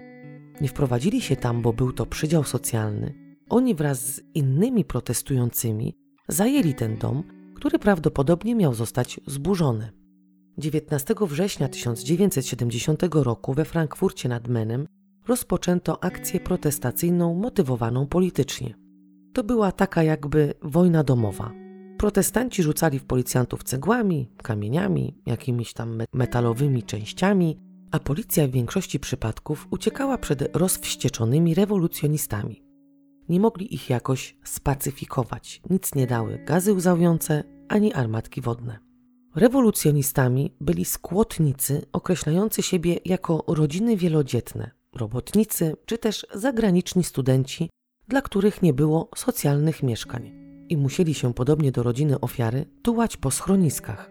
[0.60, 3.14] Nie wprowadzili się tam, bo był to przydział socjalny.
[3.48, 5.94] Oni wraz z innymi protestującymi
[6.28, 9.92] zajęli ten dom, który prawdopodobnie miał zostać zburzony.
[10.58, 14.86] 19 września 1970 roku we Frankfurcie nad Menem
[15.28, 18.74] rozpoczęto akcję protestacyjną motywowaną politycznie.
[19.32, 21.67] To była taka jakby wojna domowa.
[21.98, 27.58] Protestanci rzucali w policjantów cegłami, kamieniami, jakimiś tam metalowymi częściami,
[27.90, 32.62] a policja w większości przypadków uciekała przed rozwścieczonymi rewolucjonistami.
[33.28, 38.78] Nie mogli ich jakoś spacyfikować, nic nie dały gazy łzawiące ani armatki wodne.
[39.34, 47.70] Rewolucjonistami byli skłotnicy określający siebie jako rodziny wielodzietne, robotnicy czy też zagraniczni studenci,
[48.08, 53.30] dla których nie było socjalnych mieszkań i musieli się podobnie do rodziny ofiary tułać po
[53.30, 54.10] schroniskach.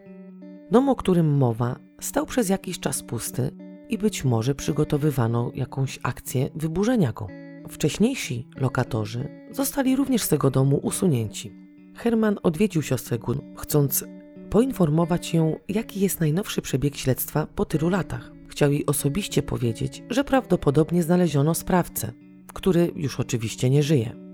[0.71, 3.51] Dom, o którym mowa, stał przez jakiś czas pusty
[3.89, 7.27] i być może przygotowywano jakąś akcję wyburzenia go.
[7.69, 11.53] Wcześniejsi lokatorzy zostali również z tego domu usunięci.
[11.95, 14.05] Herman odwiedził siostrę Gun, chcąc
[14.49, 18.31] poinformować ją, jaki jest najnowszy przebieg śledztwa po tylu latach.
[18.47, 22.13] Chciał jej osobiście powiedzieć, że prawdopodobnie znaleziono sprawcę,
[22.53, 24.26] który już oczywiście nie żyje.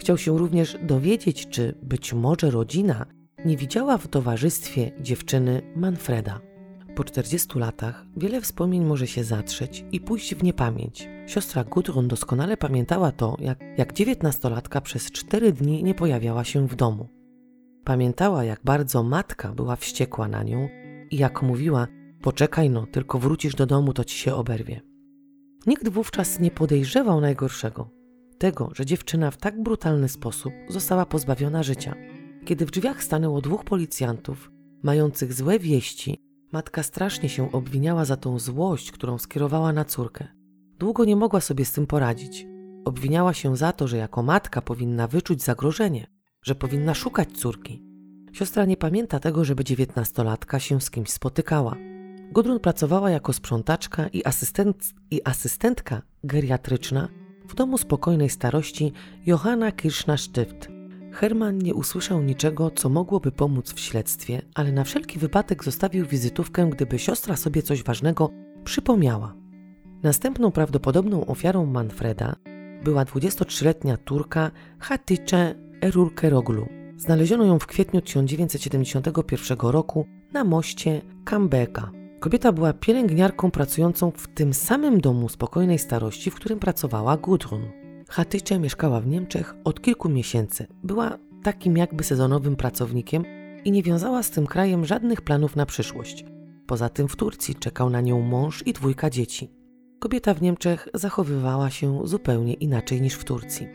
[0.00, 3.06] Chciał się również dowiedzieć, czy być może rodzina
[3.44, 6.40] nie widziała w towarzystwie dziewczyny Manfreda.
[6.96, 11.08] Po 40 latach wiele wspomnień może się zatrzeć i pójść w niepamięć.
[11.26, 16.76] Siostra Gudrun doskonale pamiętała to, jak, jak dziewiętnastolatka przez cztery dni nie pojawiała się w
[16.76, 17.08] domu.
[17.84, 20.68] Pamiętała, jak bardzo matka była wściekła na nią
[21.10, 21.86] i jak mówiła:
[22.22, 24.80] Poczekaj no, tylko wrócisz do domu, to ci się oberwie.
[25.66, 27.99] Nikt wówczas nie podejrzewał najgorszego
[28.40, 31.94] tego, że dziewczyna w tak brutalny sposób została pozbawiona życia.
[32.44, 34.50] Kiedy w drzwiach stanęło dwóch policjantów,
[34.82, 36.18] mających złe wieści,
[36.52, 40.28] matka strasznie się obwiniała za tą złość, którą skierowała na córkę.
[40.78, 42.46] Długo nie mogła sobie z tym poradzić.
[42.84, 46.06] Obwiniała się za to, że jako matka powinna wyczuć zagrożenie,
[46.42, 47.84] że powinna szukać córki.
[48.32, 51.76] Siostra nie pamięta tego, żeby dziewiętnastolatka się z kimś spotykała.
[52.32, 57.08] Gudrun pracowała jako sprzątaczka i, asystent, i asystentka geriatryczna
[57.50, 58.92] w domu spokojnej starości
[59.26, 60.68] Johanna Kirschner-Stift.
[61.12, 66.70] Herman nie usłyszał niczego, co mogłoby pomóc w śledztwie, ale na wszelki wypadek zostawił wizytówkę,
[66.70, 68.30] gdyby siostra sobie coś ważnego
[68.64, 69.34] przypomniała.
[70.02, 72.36] Następną prawdopodobną ofiarą Manfreda
[72.84, 76.68] była 23-letnia Turka Hatice Erulkeroglu.
[76.96, 81.99] Znaleziono ją w kwietniu 1971 roku na moście Kambeka.
[82.20, 87.62] Kobieta była pielęgniarką pracującą w tym samym domu spokojnej starości, w którym pracowała Gudrun.
[88.08, 90.66] Hatycze mieszkała w Niemczech od kilku miesięcy.
[90.82, 93.24] Była takim jakby sezonowym pracownikiem
[93.64, 96.24] i nie wiązała z tym krajem żadnych planów na przyszłość.
[96.66, 99.50] Poza tym w Turcji czekał na nią mąż i dwójka dzieci.
[99.98, 103.68] Kobieta w Niemczech zachowywała się zupełnie inaczej niż w Turcji.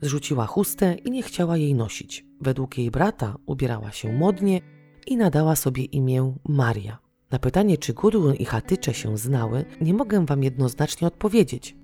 [0.00, 2.26] Zrzuciła chustę i nie chciała jej nosić.
[2.40, 4.60] Według jej brata ubierała się modnie
[5.06, 7.09] i nadała sobie imię Maria.
[7.30, 11.76] Na pytanie, czy Gudrun i Hatycze się znały, nie mogę wam jednoznacznie odpowiedzieć,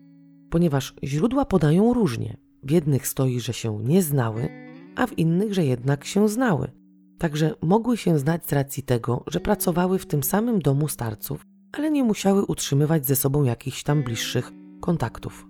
[0.51, 2.37] ponieważ źródła podają różnie.
[2.63, 4.49] W jednych stoi, że się nie znały,
[4.97, 6.71] a w innych, że jednak się znały.
[7.19, 11.91] Także mogły się znać z racji tego, że pracowały w tym samym domu starców, ale
[11.91, 15.47] nie musiały utrzymywać ze sobą jakichś tam bliższych kontaktów.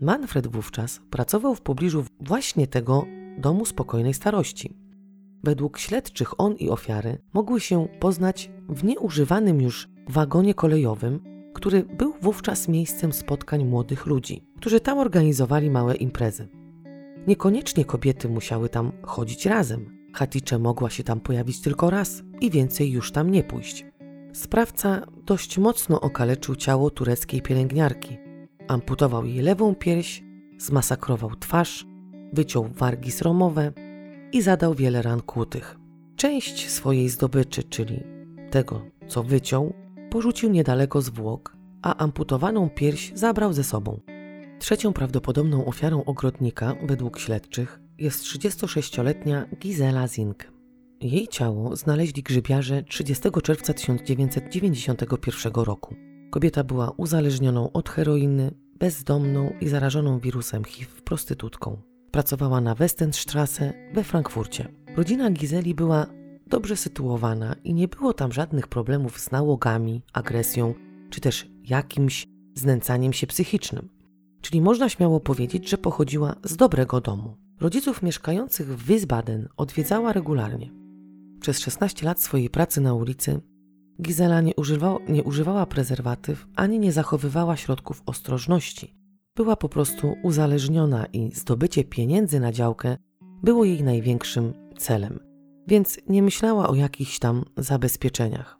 [0.00, 3.04] Manfred wówczas pracował w pobliżu właśnie tego
[3.38, 4.76] domu spokojnej starości.
[5.44, 11.20] Według śledczych on i ofiary mogły się poznać w nieużywanym już wagonie kolejowym,
[11.54, 16.48] który był wówczas miejscem spotkań młodych ludzi, którzy tam organizowali małe imprezy.
[17.26, 19.98] Niekoniecznie kobiety musiały tam chodzić razem.
[20.14, 23.86] Hatice mogła się tam pojawić tylko raz i więcej już tam nie pójść.
[24.32, 28.18] Sprawca dość mocno okaleczył ciało tureckiej pielęgniarki.
[28.68, 30.22] Amputował jej lewą pierś,
[30.58, 31.86] zmasakrował twarz,
[32.32, 33.72] wyciął wargi sromowe
[34.32, 35.78] i zadał wiele ran kłutych.
[36.16, 38.02] Część swojej zdobyczy, czyli
[38.50, 39.72] tego, co wyciął,
[40.10, 44.00] porzucił niedaleko zwłok, a amputowaną pierś zabrał ze sobą.
[44.58, 50.52] Trzecią prawdopodobną ofiarą ogrodnika, według śledczych, jest 36-letnia Gizela Zink.
[51.00, 55.94] Jej ciało znaleźli grzybiarze 30 czerwca 1991 roku.
[56.30, 61.82] Kobieta była uzależnioną od heroiny, bezdomną i zarażoną wirusem HIV prostytutką.
[62.18, 64.68] Pracowała na Westenstrasse we Frankfurcie.
[64.96, 66.06] Rodzina Gizeli była
[66.46, 70.74] dobrze sytuowana i nie było tam żadnych problemów z nałogami, agresją
[71.10, 73.88] czy też jakimś znęcaniem się psychicznym.
[74.40, 77.36] Czyli można śmiało powiedzieć, że pochodziła z dobrego domu.
[77.60, 80.70] Rodziców mieszkających w Wiesbaden odwiedzała regularnie.
[81.40, 83.40] Przez 16 lat swojej pracy na ulicy
[84.02, 88.97] Gizela nie, używa, nie używała prezerwatyw ani nie zachowywała środków ostrożności.
[89.38, 92.96] Była po prostu uzależniona i zdobycie pieniędzy na działkę
[93.42, 95.20] było jej największym celem,
[95.66, 98.58] więc nie myślała o jakichś tam zabezpieczeniach.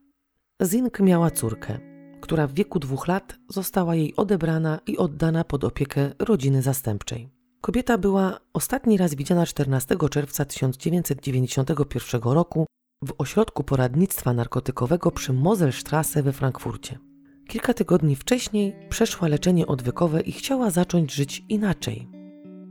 [0.65, 1.79] Zink miała córkę,
[2.21, 7.29] która w wieku dwóch lat została jej odebrana i oddana pod opiekę rodziny zastępczej.
[7.61, 12.67] Kobieta była ostatni raz widziana 14 czerwca 1991 roku
[13.05, 17.08] w ośrodku poradnictwa narkotykowego przy Moselstrasse we Frankfurcie.
[17.49, 22.09] Kilka tygodni wcześniej przeszła leczenie odwykowe i chciała zacząć żyć inaczej.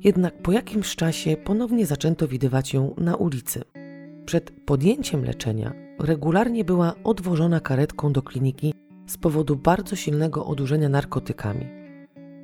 [0.03, 3.61] Jednak po jakimś czasie ponownie zaczęto widywać ją na ulicy.
[4.25, 8.73] Przed podjęciem leczenia regularnie była odwożona karetką do kliniki
[9.07, 11.65] z powodu bardzo silnego odurzenia narkotykami.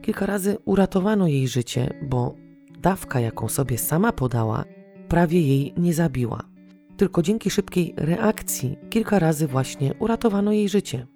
[0.01, 2.35] Kilka razy uratowano jej życie, bo
[2.79, 4.65] dawka, jaką sobie sama podała,
[5.07, 6.43] prawie jej nie zabiła.
[6.97, 11.07] Tylko dzięki szybkiej reakcji kilka razy właśnie uratowano jej życie.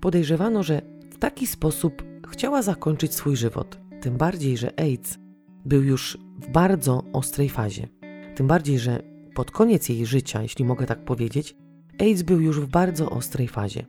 [0.00, 5.18] Podejrzewano, że w taki sposób chciała zakończyć swój żywot, tym bardziej, że AIDS
[5.64, 7.88] był już w bardzo ostrej fazie.
[8.34, 9.02] Tym bardziej, że
[9.34, 11.56] pod koniec jej życia, jeśli mogę tak powiedzieć,
[12.00, 13.86] AIDS był już w bardzo ostrej fazie.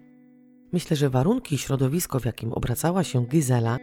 [0.74, 3.78] Myślę, że warunki i środowisko, w jakim obracała się Gizela,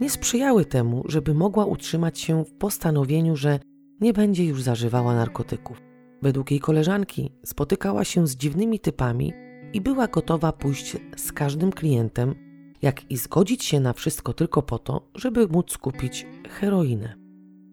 [0.00, 3.58] nie sprzyjały temu, żeby mogła utrzymać się w postanowieniu, że
[4.00, 5.82] nie będzie już zażywała narkotyków.
[6.22, 9.32] Według jej koleżanki spotykała się z dziwnymi typami
[9.72, 12.34] i była gotowa pójść z każdym klientem,
[12.82, 17.16] jak i zgodzić się na wszystko tylko po to, żeby móc kupić heroinę.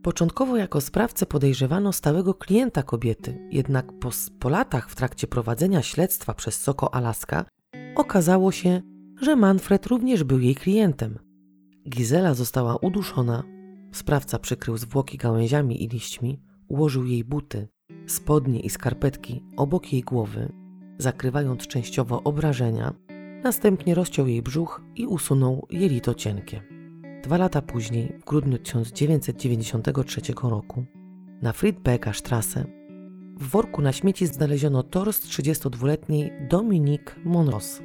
[0.04, 6.34] Początkowo jako sprawcę podejrzewano stałego klienta kobiety, jednak po, po latach w trakcie prowadzenia śledztwa
[6.34, 7.46] przez Soko Alaska
[7.96, 8.82] okazało się,
[9.22, 11.20] że Manfred również był jej klientem.
[11.90, 13.44] Gizela została uduszona,
[13.92, 17.68] sprawca przykrył zwłoki gałęziami i liśćmi, ułożył jej buty,
[18.08, 20.63] spodnie i skarpetki obok jej głowy,
[20.98, 22.94] zakrywając częściowo obrażenia,
[23.44, 26.62] następnie rozciął jej brzuch i usunął jelito cienkie.
[27.24, 30.86] Dwa lata później, w grudniu 1993 roku,
[31.42, 32.66] na Friedberger Strasse,
[33.40, 37.82] w worku na śmieci znaleziono tors 32-letniej Dominique Monros.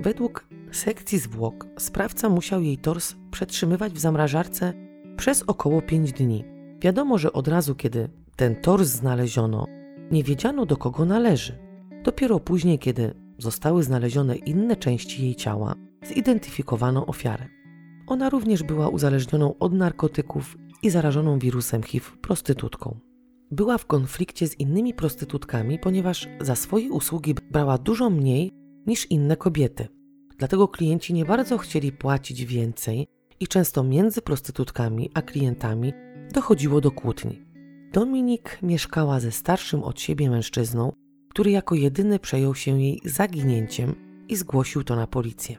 [0.00, 4.72] Według sekcji zwłok sprawca musiał jej tors przetrzymywać w zamrażarce
[5.16, 6.44] przez około 5 dni.
[6.80, 9.66] Wiadomo, że od razu, kiedy ten tors znaleziono,
[10.10, 11.58] nie wiedziano do kogo należy.
[12.04, 15.74] Dopiero później, kiedy zostały znalezione inne części jej ciała,
[16.14, 17.48] zidentyfikowano ofiarę.
[18.06, 22.98] Ona również była uzależnioną od narkotyków i zarażoną wirusem HIV prostytutką.
[23.50, 28.52] Była w konflikcie z innymi prostytutkami, ponieważ za swoje usługi brała dużo mniej
[28.86, 29.88] niż inne kobiety.
[30.38, 33.06] Dlatego klienci nie bardzo chcieli płacić więcej
[33.40, 35.92] i często między prostytutkami a klientami
[36.32, 37.44] dochodziło do kłótni.
[37.92, 40.92] Dominik mieszkała ze starszym od siebie mężczyzną,
[41.32, 43.94] który jako jedyny przejął się jej zaginięciem
[44.28, 45.56] i zgłosił to na policję.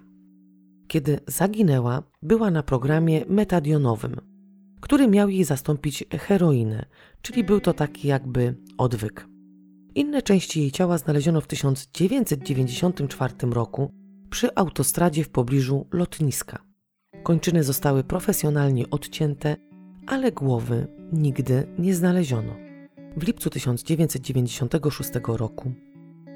[0.87, 4.15] Kiedy zaginęła, była na programie metadionowym,
[4.81, 6.85] który miał jej zastąpić heroinę,
[7.21, 9.27] czyli był to taki jakby odwyk.
[9.95, 13.91] Inne części jej ciała znaleziono w 1994 roku
[14.29, 16.63] przy autostradzie w pobliżu lotniska.
[17.23, 19.55] Kończyny zostały profesjonalnie odcięte,
[20.07, 22.62] ale głowy nigdy nie znaleziono.
[23.17, 25.71] W lipcu 1996 roku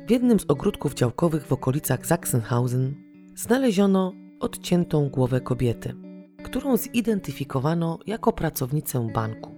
[0.07, 2.95] w jednym z ogródków działkowych w okolicach Sachsenhausen
[3.35, 5.95] znaleziono odciętą głowę kobiety,
[6.43, 9.55] którą zidentyfikowano jako pracownicę banku.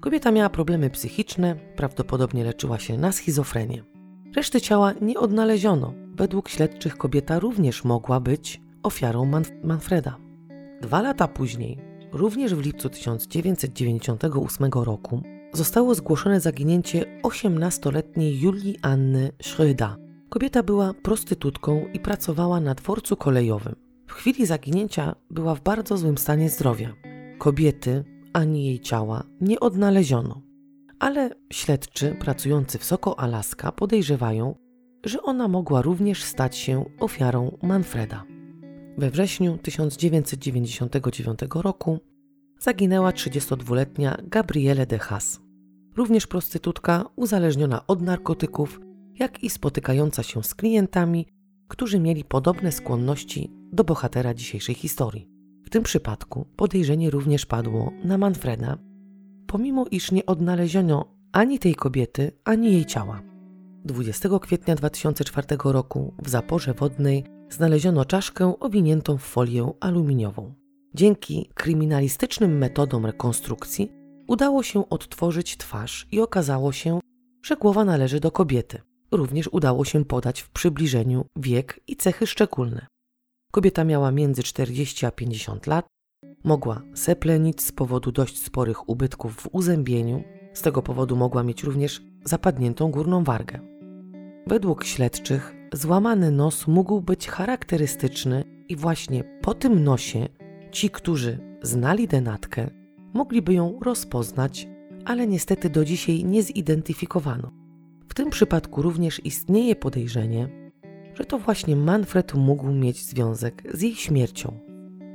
[0.00, 3.84] Kobieta miała problemy psychiczne, prawdopodobnie leczyła się na schizofrenię.
[4.36, 5.94] Reszty ciała nie odnaleziono.
[6.14, 10.16] Według śledczych kobieta również mogła być ofiarą Manf Manfreda.
[10.82, 11.78] Dwa lata później,
[12.12, 15.22] również w lipcu 1998 roku,
[15.52, 19.96] zostało zgłoszone zaginięcie 18-letniej Julii Anny Schröda.
[20.28, 23.74] Kobieta była prostytutką i pracowała na dworcu kolejowym.
[24.06, 26.94] W chwili zaginięcia była w bardzo złym stanie zdrowia.
[27.38, 30.42] Kobiety ani jej ciała nie odnaleziono,
[30.98, 34.54] ale śledczy pracujący w Soko Alaska podejrzewają,
[35.04, 38.24] że ona mogła również stać się ofiarą Manfreda.
[38.98, 41.98] We wrześniu 1999 roku
[42.60, 45.40] zaginęła 32-letnia Gabriele de Haas,
[45.96, 48.80] również prostytutka uzależniona od narkotyków,
[49.14, 51.26] jak i spotykająca się z klientami,
[51.68, 55.28] którzy mieli podobne skłonności do bohatera dzisiejszej historii.
[55.64, 58.78] W tym przypadku podejrzenie również padło na Manfreda,
[59.46, 63.22] pomimo iż nie odnaleziono ani tej kobiety, ani jej ciała.
[63.84, 70.57] 20 kwietnia 2004 roku w zaporze wodnej znaleziono czaszkę owiniętą w folię aluminiową.
[70.94, 73.92] Dzięki kryminalistycznym metodom rekonstrukcji
[74.28, 77.00] udało się odtworzyć twarz i okazało się,
[77.42, 78.80] że głowa należy do kobiety.
[79.10, 82.86] Również udało się podać w przybliżeniu wiek i cechy szczególne.
[83.50, 85.86] Kobieta miała między 40 a 50 lat,
[86.44, 90.22] mogła seplenić z powodu dość sporych ubytków w uzębieniu,
[90.52, 93.60] z tego powodu mogła mieć również zapadniętą górną wargę.
[94.46, 100.28] Według śledczych złamany nos mógł być charakterystyczny i właśnie po tym nosie
[100.68, 102.70] ci, którzy znali denatkę,
[103.14, 104.68] mogliby ją rozpoznać,
[105.04, 107.50] ale niestety do dzisiaj nie zidentyfikowano.
[108.08, 110.48] W tym przypadku również istnieje podejrzenie,
[111.14, 114.58] że to właśnie Manfred mógł mieć związek z jej śmiercią.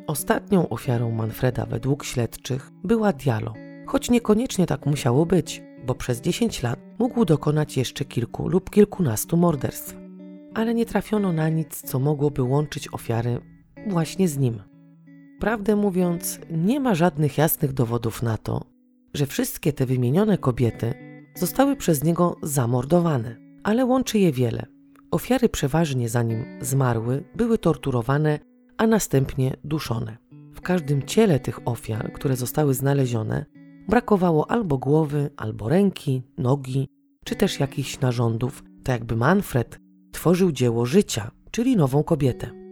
[0.07, 3.53] Ostatnią ofiarą Manfreda według śledczych była Diallo,
[3.85, 9.37] choć niekoniecznie tak musiało być, bo przez 10 lat mógł dokonać jeszcze kilku lub kilkunastu
[9.37, 9.97] morderstw.
[10.53, 13.39] Ale nie trafiono na nic, co mogłoby łączyć ofiary
[13.87, 14.72] właśnie z nim.
[15.39, 18.61] Prawdę mówiąc, nie ma żadnych jasnych dowodów na to,
[19.13, 20.93] że wszystkie te wymienione kobiety
[21.35, 24.65] zostały przez niego zamordowane, ale łączy je wiele.
[25.11, 28.39] Ofiary przeważnie zanim zmarły były torturowane,
[28.77, 30.17] a następnie duszone.
[30.53, 33.45] W każdym ciele tych ofiar, które zostały znalezione,
[33.89, 36.87] brakowało albo głowy, albo ręki, nogi,
[37.25, 39.79] czy też jakichś narządów, tak jakby Manfred
[40.11, 42.62] tworzył dzieło życia, czyli nową kobietę.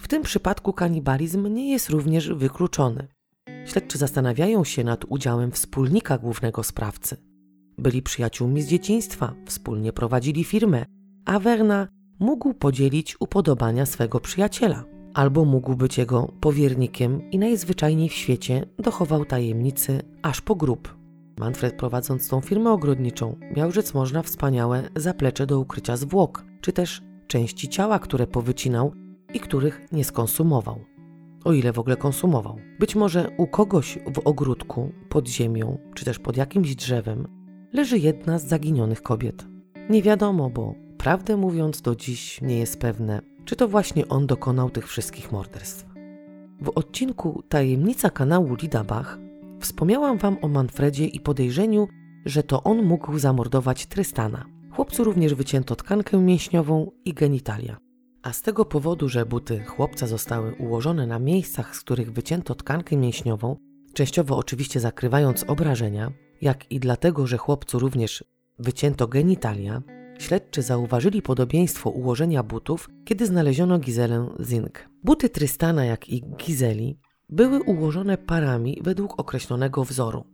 [0.00, 3.08] W tym przypadku kanibalizm nie jest również wykluczony.
[3.66, 7.16] Śledczy zastanawiają się nad udziałem wspólnika głównego sprawcy.
[7.78, 10.84] Byli przyjaciółmi z dzieciństwa, wspólnie prowadzili firmę,
[11.24, 11.88] a Werna
[12.20, 14.84] mógł podzielić upodobania swego przyjaciela,
[15.14, 20.96] albo mógł być jego powiernikiem i najzwyczajniej w świecie dochował tajemnicy aż po grób.
[21.38, 27.02] Manfred prowadząc tą firmę ogrodniczą miał rzec można wspaniałe zaplecze do ukrycia zwłok, czy też
[27.26, 28.92] części ciała, które powycinał
[29.34, 30.84] i których nie skonsumował.
[31.44, 32.56] O ile w ogóle konsumował.
[32.78, 37.28] Być może u kogoś w ogródku, pod ziemią, czy też pod jakimś drzewem
[37.72, 39.46] leży jedna z zaginionych kobiet.
[39.90, 44.70] Nie wiadomo, bo Prawdę mówiąc, do dziś nie jest pewne, czy to właśnie on dokonał
[44.70, 45.86] tych wszystkich morderstw.
[46.60, 49.18] W odcinku Tajemnica kanału Lidabach
[49.60, 51.88] wspomniałam Wam o Manfredzie i podejrzeniu,
[52.24, 54.44] że to on mógł zamordować Trystana.
[54.70, 57.76] Chłopcu również wycięto tkankę mięśniową i genitalia.
[58.22, 62.96] A z tego powodu, że buty chłopca zostały ułożone na miejscach, z których wycięto tkankę
[62.96, 63.56] mięśniową,
[63.92, 68.24] częściowo oczywiście zakrywając obrażenia, jak i dlatego, że chłopcu również
[68.58, 69.82] wycięto genitalia,
[70.20, 74.88] Śledczy zauważyli podobieństwo ułożenia butów, kiedy znaleziono Gizelę Zink.
[75.04, 76.98] Buty Trystana, jak i Gizeli
[77.28, 80.24] były ułożone parami według określonego wzoru.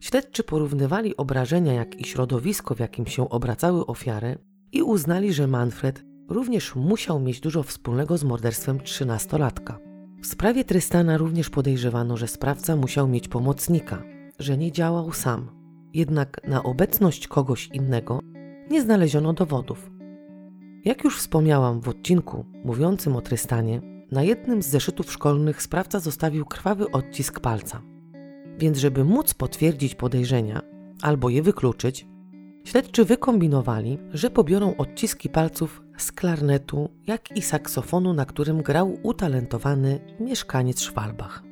[0.00, 4.38] Śledczy porównywali obrażenia, jak i środowisko, w jakim się obracały ofiary
[4.72, 9.78] i uznali, że Manfred również musiał mieć dużo wspólnego z morderstwem trzynastolatka.
[10.22, 14.02] W sprawie Trystana również podejrzewano, że sprawca musiał mieć pomocnika,
[14.38, 15.50] że nie działał sam.
[15.94, 18.20] Jednak na obecność kogoś innego
[18.70, 19.90] nie znaleziono dowodów.
[20.84, 23.80] Jak już wspomniałam w odcinku mówiącym o Trystanie,
[24.12, 27.82] na jednym z zeszytów szkolnych sprawca zostawił krwawy odcisk palca.
[28.58, 30.62] Więc, żeby móc potwierdzić podejrzenia
[31.02, 32.06] albo je wykluczyć,
[32.64, 40.00] śledczy wykombinowali, że pobiorą odciski palców z klarnetu, jak i saksofonu, na którym grał utalentowany
[40.20, 41.42] mieszkaniec Szwalbach.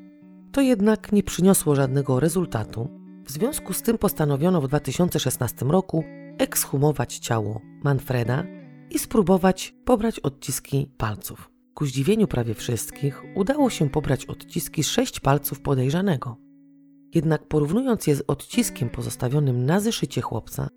[0.52, 2.88] To jednak nie przyniosło żadnego rezultatu.
[3.24, 6.04] W związku z tym postanowiono w 2016 roku
[6.38, 8.44] ekshumować ciało Manfreda
[8.90, 11.50] i spróbować pobrać odciski palców.
[11.74, 16.36] Ku zdziwieniu prawie wszystkich udało się pobrać odciski sześć palców podejrzanego.
[17.14, 20.68] Jednak porównując je z odciskiem pozostawionym na zeszycie chłopca,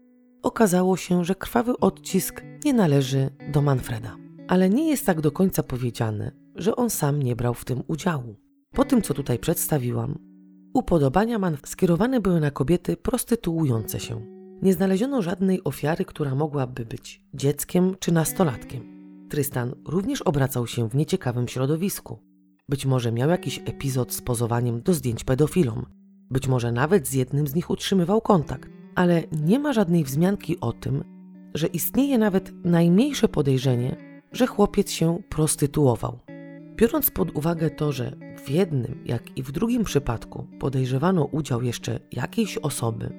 [0.44, 4.18] okazało się, że krwawy odcisk nie należy do Manfreda.
[4.48, 8.36] Ale nie jest tak do końca powiedziane, że on sam nie brał w tym udziału.
[8.72, 10.20] Po tym, co tutaj przedstawiłam,
[10.74, 14.22] upodobania Man skierowane były na kobiety prostytuujące się.
[14.62, 18.94] Nie znaleziono żadnej ofiary, która mogłaby być dzieckiem czy nastolatkiem.
[19.30, 22.20] Trystan również obracał się w nieciekawym środowisku.
[22.70, 25.86] Być może miał jakiś epizod z pozowaniem do zdjęć pedofilom,
[26.32, 30.72] być może nawet z jednym z nich utrzymywał kontakt, ale nie ma żadnej wzmianki o
[30.72, 31.04] tym,
[31.54, 33.96] że istnieje nawet najmniejsze podejrzenie,
[34.32, 36.20] że chłopiec się prostytuował.
[36.76, 38.16] Biorąc pod uwagę to, że
[38.46, 43.14] w jednym, jak i w drugim przypadku podejrzewano udział jeszcze jakiejś osoby,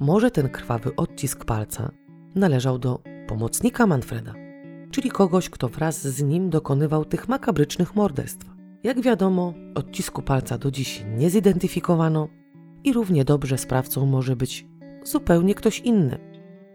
[0.00, 1.90] może ten krwawy odcisk palca
[2.34, 4.34] należał do pomocnika Manfreda,
[4.90, 8.54] czyli kogoś, kto wraz z nim dokonywał tych makabrycznych morderstw.
[8.82, 12.28] Jak wiadomo, odcisku palca do dziś nie zidentyfikowano
[12.84, 14.66] i równie dobrze sprawcą może być
[15.04, 16.18] zupełnie ktoś inny,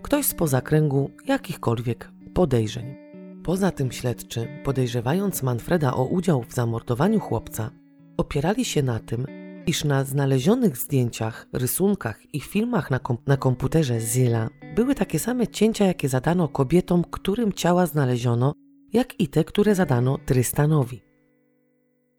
[0.01, 2.95] ktoś spoza kręgu jakichkolwiek podejrzeń.
[3.43, 7.71] Poza tym śledczy, podejrzewając Manfreda o udział w zamordowaniu chłopca,
[8.17, 9.25] opierali się na tym,
[9.65, 15.47] iż na znalezionych zdjęciach, rysunkach i filmach na, kom na komputerze Zilla były takie same
[15.47, 18.53] cięcia, jakie zadano kobietom, którym ciała znaleziono,
[18.93, 21.08] jak i te, które zadano Trystanowi.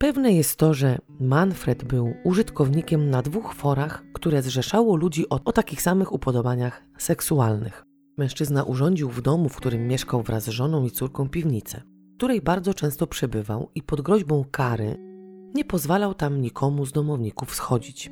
[0.01, 5.51] Pewne jest to, że Manfred był użytkownikiem na dwóch forach, które zrzeszało ludzi o, o
[5.51, 7.85] takich samych upodobaniach seksualnych.
[8.17, 11.81] Mężczyzna urządził w domu, w którym mieszkał wraz z żoną i córką piwnicę,
[12.13, 14.97] w której bardzo często przebywał i pod groźbą kary
[15.55, 18.11] nie pozwalał tam nikomu z domowników schodzić.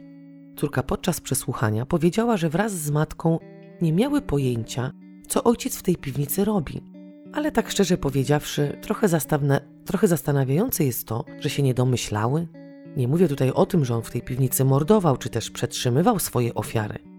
[0.58, 3.40] Córka podczas przesłuchania powiedziała, że wraz z matką
[3.82, 4.92] nie miały pojęcia,
[5.28, 6.89] co ojciec w tej piwnicy robi.
[7.34, 12.48] Ale tak szczerze powiedziawszy, trochę, zastawne, trochę zastanawiające jest to, że się nie domyślały.
[12.98, 16.54] Nie mówię tutaj o tym, że on w tej piwnicy mordował czy też przetrzymywał swoje
[16.54, 17.10] ofiary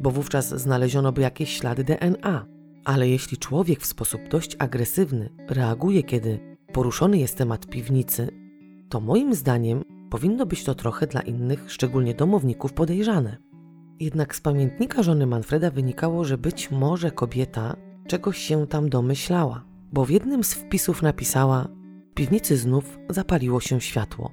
[0.00, 2.46] bo wówczas znaleziono by jakieś ślady DNA.
[2.84, 8.28] Ale jeśli człowiek w sposób dość agresywny reaguje, kiedy poruszony jest temat piwnicy,
[8.88, 13.36] to moim zdaniem powinno być to trochę dla innych, szczególnie domowników, podejrzane.
[14.00, 17.76] Jednak z pamiętnika żony Manfreda wynikało, że być może kobieta
[18.10, 21.68] czegoś się tam domyślała, bo w jednym z wpisów napisała:
[22.10, 24.32] W piwnicy znów zapaliło się światło.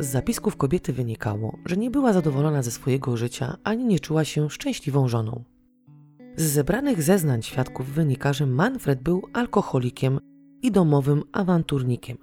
[0.00, 4.50] Z zapisków kobiety wynikało, że nie była zadowolona ze swojego życia ani nie czuła się
[4.50, 5.44] szczęśliwą żoną.
[6.36, 10.20] Z zebranych zeznań świadków wynika, że Manfred był alkoholikiem
[10.62, 12.18] i domowym awanturnikiem.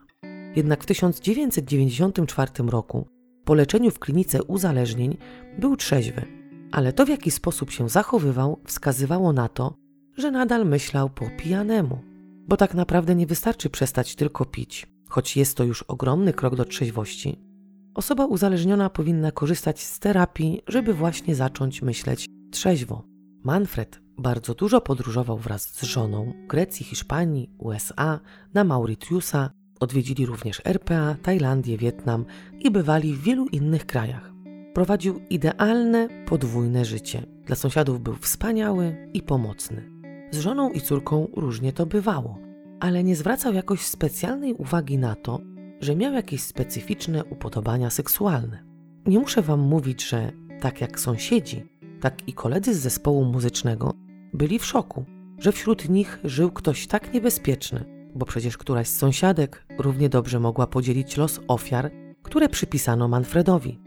[0.55, 3.07] Jednak w 1994 roku,
[3.45, 5.17] po leczeniu w klinice uzależnień,
[5.59, 6.25] był trzeźwy,
[6.71, 9.82] ale to w jaki sposób się zachowywał wskazywało na to,
[10.17, 11.99] że nadal myślał po pijanemu.
[12.47, 16.65] Bo tak naprawdę nie wystarczy przestać tylko pić, choć jest to już ogromny krok do
[16.65, 17.53] trzeźwości
[17.95, 23.03] Osoba uzależniona powinna korzystać z terapii, żeby właśnie zacząć myśleć trzeźwo.
[23.43, 28.19] Manfred bardzo dużo podróżował wraz z żoną Grecji, Hiszpanii, USA,
[28.53, 29.49] na Mauritiusa,
[29.79, 32.25] odwiedzili również RPA, Tajlandię, Wietnam
[32.59, 34.33] i bywali w wielu innych krajach.
[34.73, 37.25] Prowadził idealne, podwójne życie.
[37.45, 39.92] Dla sąsiadów był wspaniały i pomocny.
[40.33, 42.37] Z żoną i córką różnie to bywało,
[42.79, 45.39] ale nie zwracał jakoś specjalnej uwagi na to,
[45.81, 48.63] że miał jakieś specyficzne upodobania seksualne.
[49.05, 50.31] Nie muszę wam mówić, że
[50.61, 51.63] tak jak sąsiedzi,
[52.01, 53.93] tak i koledzy z zespołu muzycznego
[54.33, 55.05] byli w szoku,
[55.37, 60.67] że wśród nich żył ktoś tak niebezpieczny, bo przecież któraś z sąsiadek równie dobrze mogła
[60.67, 61.91] podzielić los ofiar,
[62.23, 63.79] które przypisano Manfredowi.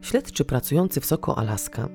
[0.00, 1.88] Śledczy pracujący w Soko Alaska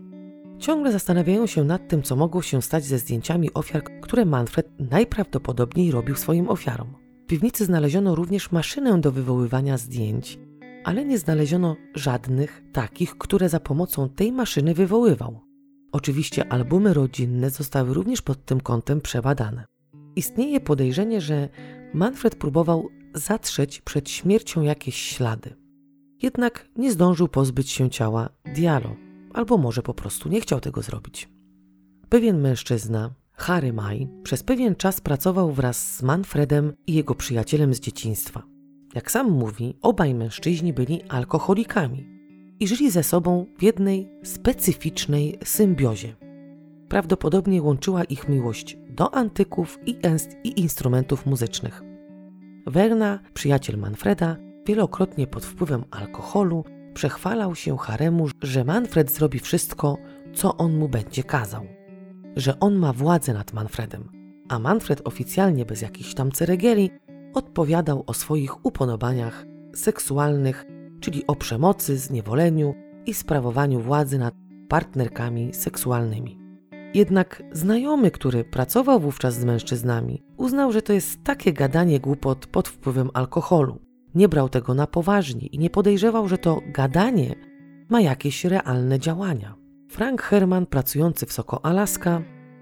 [0.59, 5.91] ciągle zastanawiają się nad tym, co mogło się stać ze zdjęciami ofiar, które Manfred najprawdopodobniej
[5.91, 10.39] robił swoim ofiarom piwnicy znaleziono również maszynę do wywoływania zdjęć,
[10.83, 15.39] ale nie znaleziono żadnych takich, które za pomocą tej maszyny wywoływał.
[15.91, 19.65] Oczywiście albumy rodzinne zostały również pod tym kątem przebadane.
[20.15, 21.49] Istnieje podejrzenie, że
[21.93, 25.55] Manfred próbował zatrzeć przed śmiercią jakieś ślady.
[26.21, 28.95] Jednak nie zdążył pozbyć się ciała Dialo,
[29.33, 31.29] albo może po prostu nie chciał tego zrobić.
[32.09, 37.79] Pewien mężczyzna, Harry Mai przez pewien czas pracował wraz z Manfredem i jego przyjacielem z
[37.79, 38.43] dzieciństwa.
[38.95, 42.09] Jak sam mówi, obaj mężczyźni byli alkoholikami
[42.59, 46.15] i żyli ze sobą w jednej specyficznej symbiozie.
[46.89, 49.99] Prawdopodobnie łączyła ich miłość do antyków i,
[50.43, 51.83] i instrumentów muzycznych.
[52.67, 56.63] Werna, przyjaciel Manfreda, wielokrotnie pod wpływem alkoholu
[56.99, 59.97] przechwalał się Haremu, że Manfred zrobi wszystko,
[60.33, 61.65] co on mu będzie kazał
[62.35, 64.09] że on ma władzę nad Manfredem,
[64.49, 66.91] a Manfred oficjalnie bez jakichś tam ceregieli
[67.33, 69.45] odpowiadał o swoich upodobaniach
[69.75, 70.65] seksualnych,
[70.99, 72.75] czyli o przemocy, zniewoleniu
[73.05, 74.33] i sprawowaniu władzy nad
[74.69, 76.39] partnerkami seksualnymi.
[76.93, 82.67] Jednak znajomy, który pracował wówczas z mężczyznami, uznał, że to jest takie gadanie głupot pod
[82.67, 83.88] wpływem alkoholu.
[84.15, 87.35] Nie brał tego na poważnie i nie podejrzewał, że to gadanie
[87.89, 89.55] ma jakieś realne działania.
[89.89, 92.21] Frank Herman, pracujący w Soko Alaska,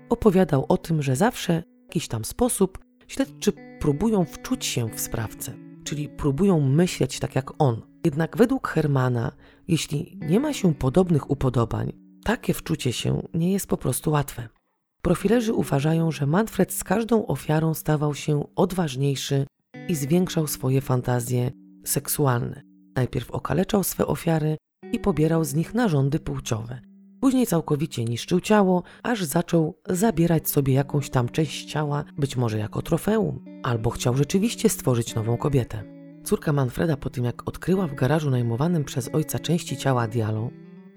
[0.10, 5.54] opowiadał o tym, że zawsze w jakiś tam sposób śledczy próbują wczuć się w sprawcę,
[5.84, 7.82] czyli próbują myśleć tak jak on.
[8.06, 9.32] Jednak według Hermana,
[9.68, 11.94] jeśli nie ma się podobnych upodobań,
[12.24, 14.50] takie wczucie się nie jest po prostu łatwe.
[15.02, 19.46] Profilerzy uważają, że Manfred z każdą ofiarą stawał się odważniejszy
[19.90, 21.52] i zwiększał swoje fantazje
[21.86, 22.62] seksualne.
[22.96, 24.58] Najpierw okaleczał swe ofiary
[24.92, 26.82] i pobierał z nich narządy płciowe.
[27.22, 32.82] Później całkowicie niszczył ciało, aż zaczął zabierać sobie jakąś tam część ciała, być może jako
[32.82, 35.84] trofeum, albo chciał rzeczywiście stworzyć nową kobietę.
[36.24, 40.52] Córka Manfreda po tym jak odkryła w garażu najmowanym przez ojca części ciała Dialą,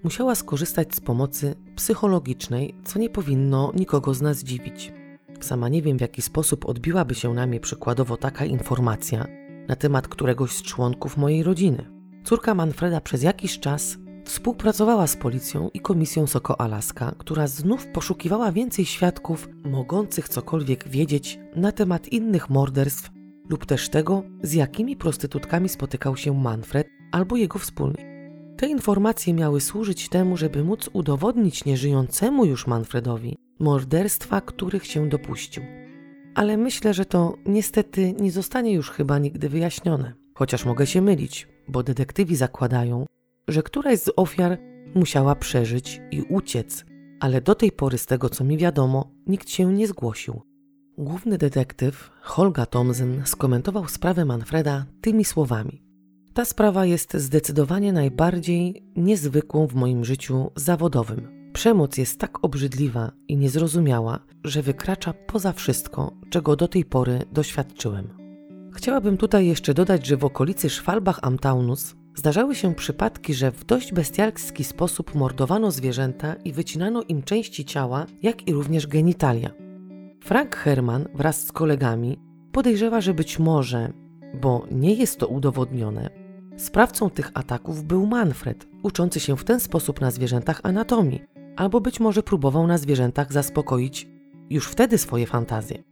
[0.04, 4.92] musiała skorzystać z pomocy psychologicznej, co nie powinno nikogo z nas dziwić.
[5.40, 9.26] Sama nie wiem, w jaki sposób odbiłaby się na mnie przykładowo taka informacja
[9.68, 11.86] na temat któregoś z członków mojej rodziny.
[12.24, 18.52] Córka Manfreda przez jakiś czas współpracowała z policją i komisją Soko Alaska, która znów poszukiwała
[18.52, 23.10] więcej świadków mogących cokolwiek wiedzieć na temat innych morderstw
[23.48, 28.06] lub też tego, z jakimi prostytutkami spotykał się Manfred albo jego wspólnik.
[28.56, 35.62] Te informacje miały służyć temu, żeby móc udowodnić nieżyjącemu już Manfredowi morderstwa, których się dopuścił.
[36.34, 40.12] Ale myślę, że to niestety nie zostanie już chyba nigdy wyjaśnione.
[40.34, 43.06] Chociaż mogę się mylić, bo detektywi zakładają,
[43.48, 44.58] że któraś z ofiar
[44.94, 46.84] musiała przeżyć i uciec,
[47.20, 50.42] ale do tej pory, z tego co mi wiadomo, nikt się nie zgłosił.
[50.98, 55.82] Główny detektyw Holga Thomsen skomentował sprawę Manfreda tymi słowami.
[56.34, 61.39] Ta sprawa jest zdecydowanie najbardziej niezwykłą w moim życiu zawodowym.
[61.52, 68.08] Przemoc jest tak obrzydliwa i niezrozumiała, że wykracza poza wszystko, czego do tej pory doświadczyłem.
[68.74, 73.64] Chciałabym tutaj jeszcze dodać, że w okolicy Szwalbach am Taunus zdarzały się przypadki, że w
[73.64, 79.50] dość bestialski sposób mordowano zwierzęta i wycinano im części ciała, jak i również genitalia.
[80.20, 82.18] Frank Herman wraz z kolegami
[82.52, 83.92] podejrzewa, że być może,
[84.40, 86.10] bo nie jest to udowodnione,
[86.60, 91.22] Sprawcą tych ataków był Manfred, uczący się w ten sposób na zwierzętach anatomii,
[91.56, 94.08] albo być może próbował na zwierzętach zaspokoić
[94.50, 95.82] już wtedy swoje fantazje.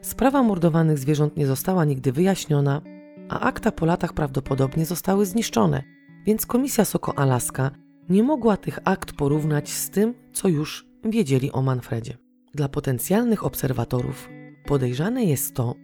[0.00, 2.82] Sprawa mordowanych zwierząt nie została nigdy wyjaśniona,
[3.28, 5.82] a akta po latach prawdopodobnie zostały zniszczone,
[6.26, 7.70] więc Komisja Soko Alaska
[8.08, 12.16] nie mogła tych akt porównać z tym, co już wiedzieli o Manfredzie.
[12.54, 14.28] Dla potencjalnych obserwatorów
[14.66, 15.74] podejrzane jest to,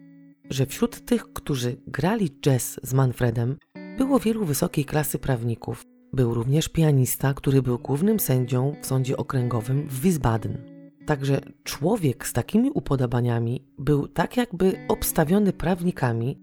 [0.50, 3.56] że wśród tych, którzy grali jazz z Manfredem,
[3.98, 5.91] było wielu wysokiej klasy prawników.
[6.12, 10.58] Był również pianista, który był głównym sędzią w sądzie okręgowym w Wiesbaden.
[11.06, 16.38] Także człowiek z takimi upodobaniami był tak jakby obstawiony prawnikami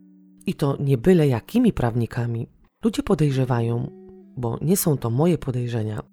[0.46, 2.48] i to nie byle jakimi prawnikami.
[2.84, 3.92] Ludzie podejrzewają,
[4.38, 6.04] bo nie są to moje podejrzenia,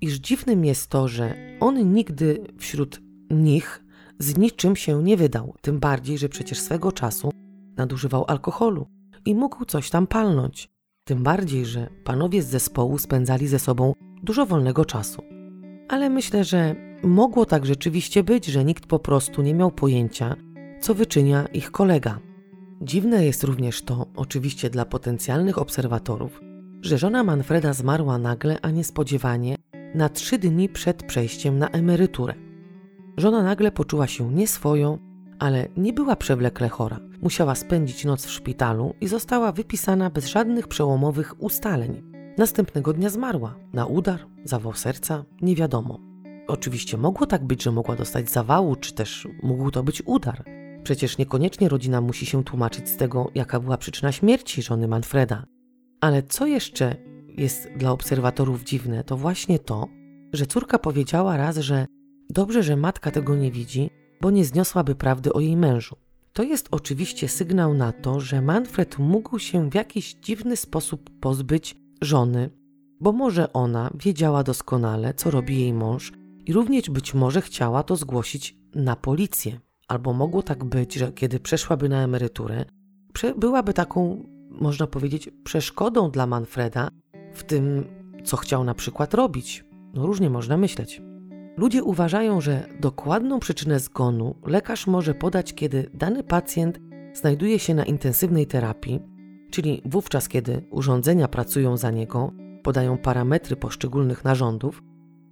[0.00, 3.00] iż dziwnym jest to, że on nigdy wśród
[3.30, 3.84] nich
[4.18, 7.30] z niczym się nie wydał, tym bardziej, że przecież swego czasu
[7.76, 8.86] nadużywał alkoholu
[9.24, 10.71] i mógł coś tam palnąć.
[11.04, 15.22] Tym bardziej, że panowie z zespołu spędzali ze sobą dużo wolnego czasu.
[15.88, 20.36] Ale myślę, że mogło tak rzeczywiście być, że nikt po prostu nie miał pojęcia,
[20.80, 22.20] co wyczynia ich kolega.
[22.82, 26.40] Dziwne jest również to, oczywiście dla potencjalnych obserwatorów,
[26.80, 29.56] że żona Manfreda zmarła nagle, a niespodziewanie,
[29.94, 32.34] na trzy dni przed przejściem na emeryturę.
[33.16, 34.98] Żona nagle poczuła się nieswoją,
[35.42, 37.00] ale nie była przewlekle chora.
[37.22, 42.02] Musiała spędzić noc w szpitalu i została wypisana bez żadnych przełomowych ustaleń.
[42.38, 43.54] Następnego dnia zmarła.
[43.72, 45.98] Na udar, zawał serca, nie wiadomo.
[46.48, 50.44] Oczywiście mogło tak być, że mogła dostać zawału, czy też mógł to być udar.
[50.82, 55.44] Przecież niekoniecznie rodzina musi się tłumaczyć z tego, jaka była przyczyna śmierci żony Manfreda.
[56.00, 56.96] Ale co jeszcze
[57.28, 59.88] jest dla obserwatorów dziwne, to właśnie to,
[60.32, 61.86] że córka powiedziała raz, że
[62.30, 63.90] dobrze, że matka tego nie widzi,
[64.22, 65.96] bo nie zniosłaby prawdy o jej mężu.
[66.32, 71.76] To jest oczywiście sygnał na to, że Manfred mógł się w jakiś dziwny sposób pozbyć
[72.02, 72.50] żony,
[73.00, 76.12] bo może ona wiedziała doskonale, co robi jej mąż
[76.46, 79.60] i również być może chciała to zgłosić na policję.
[79.88, 82.64] Albo mogło tak być, że kiedy przeszłaby na emeryturę,
[83.36, 86.88] byłaby taką, można powiedzieć, przeszkodą dla Manfreda
[87.34, 87.84] w tym,
[88.24, 89.64] co chciał na przykład robić.
[89.94, 91.02] No różnie można myśleć.
[91.56, 96.80] Ludzie uważają, że dokładną przyczynę zgonu lekarz może podać, kiedy dany pacjent
[97.14, 99.00] znajduje się na intensywnej terapii,
[99.50, 102.32] czyli wówczas, kiedy urządzenia pracują za niego,
[102.62, 104.82] podają parametry poszczególnych narządów,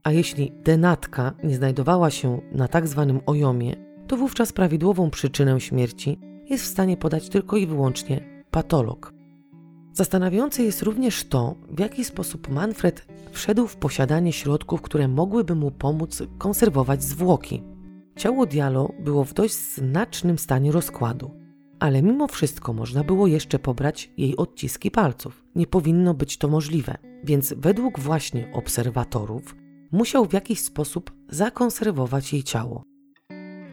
[0.02, 6.18] a jeśli denatka nie znajdowała się na tak zwanym ojomie, to wówczas prawidłową przyczynę śmierci
[6.50, 9.12] jest w stanie podać tylko i wyłącznie patolog.
[9.92, 15.70] Zastanawiające jest również to, w jaki sposób Manfred wszedł w posiadanie środków, które mogłyby mu
[15.70, 17.62] pomóc konserwować zwłoki.
[18.16, 21.30] Ciało Diallo było w dość znacznym stanie rozkładu,
[21.78, 25.44] ale mimo wszystko można było jeszcze pobrać jej odciski palców.
[25.54, 29.56] Nie powinno być to możliwe, więc według właśnie obserwatorów
[29.92, 32.82] musiał w jakiś sposób zakonserwować jej ciało.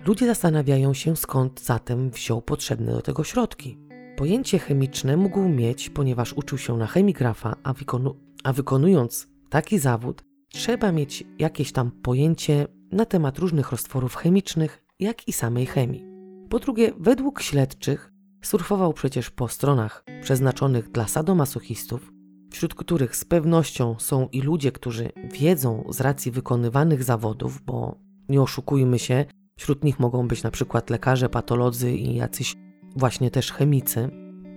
[0.05, 3.77] Ludzie zastanawiają się, skąd zatem wziął potrzebne do tego środki.
[4.17, 10.23] Pojęcie chemiczne mógł mieć, ponieważ uczył się na chemigrafa, a, wykonu a wykonując taki zawód,
[10.49, 16.05] trzeba mieć jakieś tam pojęcie na temat różnych roztworów chemicznych, jak i samej chemii.
[16.49, 18.11] Po drugie, według śledczych
[18.43, 22.11] surfował przecież po stronach przeznaczonych dla sadomasochistów,
[22.51, 28.41] wśród których z pewnością są i ludzie, którzy wiedzą z racji wykonywanych zawodów, bo nie
[28.41, 29.25] oszukujmy się,
[29.57, 32.55] wśród nich mogą być na przykład lekarze, patolodzy i jacyś
[32.95, 34.09] właśnie też chemicy,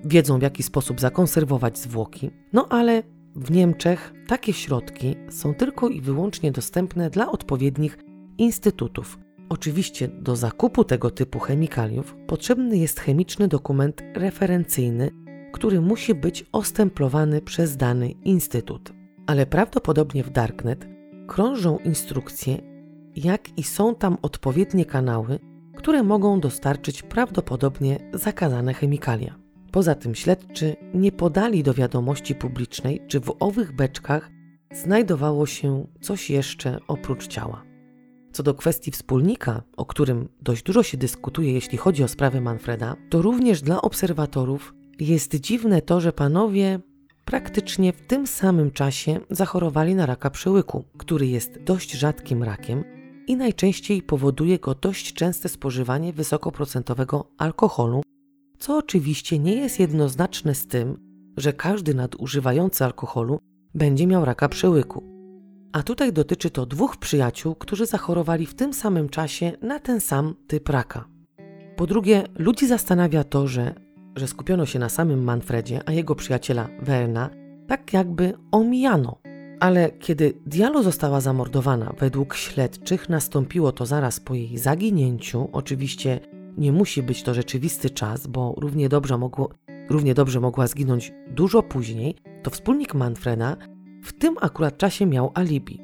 [0.05, 3.03] wiedzą w jaki sposób zakonserwować zwłoki, no ale
[3.37, 7.99] w Niemczech takie środki są tylko i wyłącznie dostępne dla odpowiednich
[8.39, 9.19] instytutów.
[9.49, 15.11] Oczywiście do zakupu tego typu chemikaliów potrzebny jest chemiczny dokument referencyjny,
[15.53, 18.93] który musi być ostemplowany przez dany instytut.
[19.27, 20.89] Ale prawdopodobnie w Darknet
[21.27, 22.59] krążą instrukcje,
[23.17, 25.39] jak i są tam odpowiednie kanały,
[25.77, 29.40] które mogą dostarczyć prawdopodobnie zakazane chemikalia.
[29.73, 34.31] Poza tym śledczy nie podali do wiadomości publicznej, czy w owych beczkach
[34.73, 37.63] znajdowało się coś jeszcze oprócz ciała.
[38.33, 42.97] Co do kwestii wspólnika, o którym dość dużo się dyskutuje, jeśli chodzi o sprawę Manfreda,
[43.11, 46.81] to również dla obserwatorów jest dziwne to, że panowie
[47.25, 52.85] praktycznie w tym samym czasie zachorowali na raka przełyku, który jest dość rzadkim rakiem
[53.27, 58.03] i najczęściej powoduje go dość częste spożywanie wysokoprocentowego alkoholu,
[58.61, 60.97] co oczywiście nie jest jednoznaczne z tym,
[61.37, 63.39] że każdy nadużywający alkoholu
[63.75, 65.05] będzie miał raka przełyku.
[65.73, 70.35] A tutaj dotyczy to dwóch przyjaciół, którzy zachorowali w tym samym czasie na ten sam
[70.47, 71.09] typ raka.
[71.77, 73.75] Po drugie, ludzi zastanawia to, że,
[74.17, 77.31] że skupiono się na samym Manfredzie, a jego przyjaciela Werna
[77.69, 79.19] tak jakby omijano.
[79.61, 85.49] Ale kiedy Dialo została zamordowana, według śledczych nastąpiło to zaraz po jej zaginięciu.
[85.53, 86.21] Oczywiście
[86.59, 89.51] nie musi być to rzeczywisty czas, bo równie dobrze, mogło,
[89.91, 92.15] równie dobrze mogła zginąć dużo później.
[92.43, 93.57] To wspólnik Manfreda
[94.03, 95.81] w tym akurat czasie miał alibi.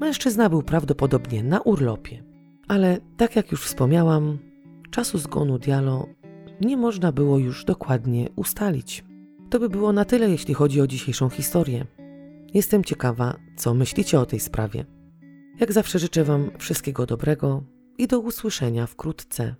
[0.00, 2.24] Mężczyzna był prawdopodobnie na urlopie,
[2.68, 4.38] ale tak jak już wspomniałam,
[4.90, 6.06] czasu zgonu Dialo
[6.60, 9.04] nie można było już dokładnie ustalić.
[9.50, 11.86] To by było na tyle, jeśli chodzi o dzisiejszą historię.
[12.54, 14.84] Jestem ciekawa, co myślicie o tej sprawie.
[15.60, 17.62] Jak zawsze życzę Wam wszystkiego dobrego
[17.98, 19.54] i do usłyszenia wkrótce.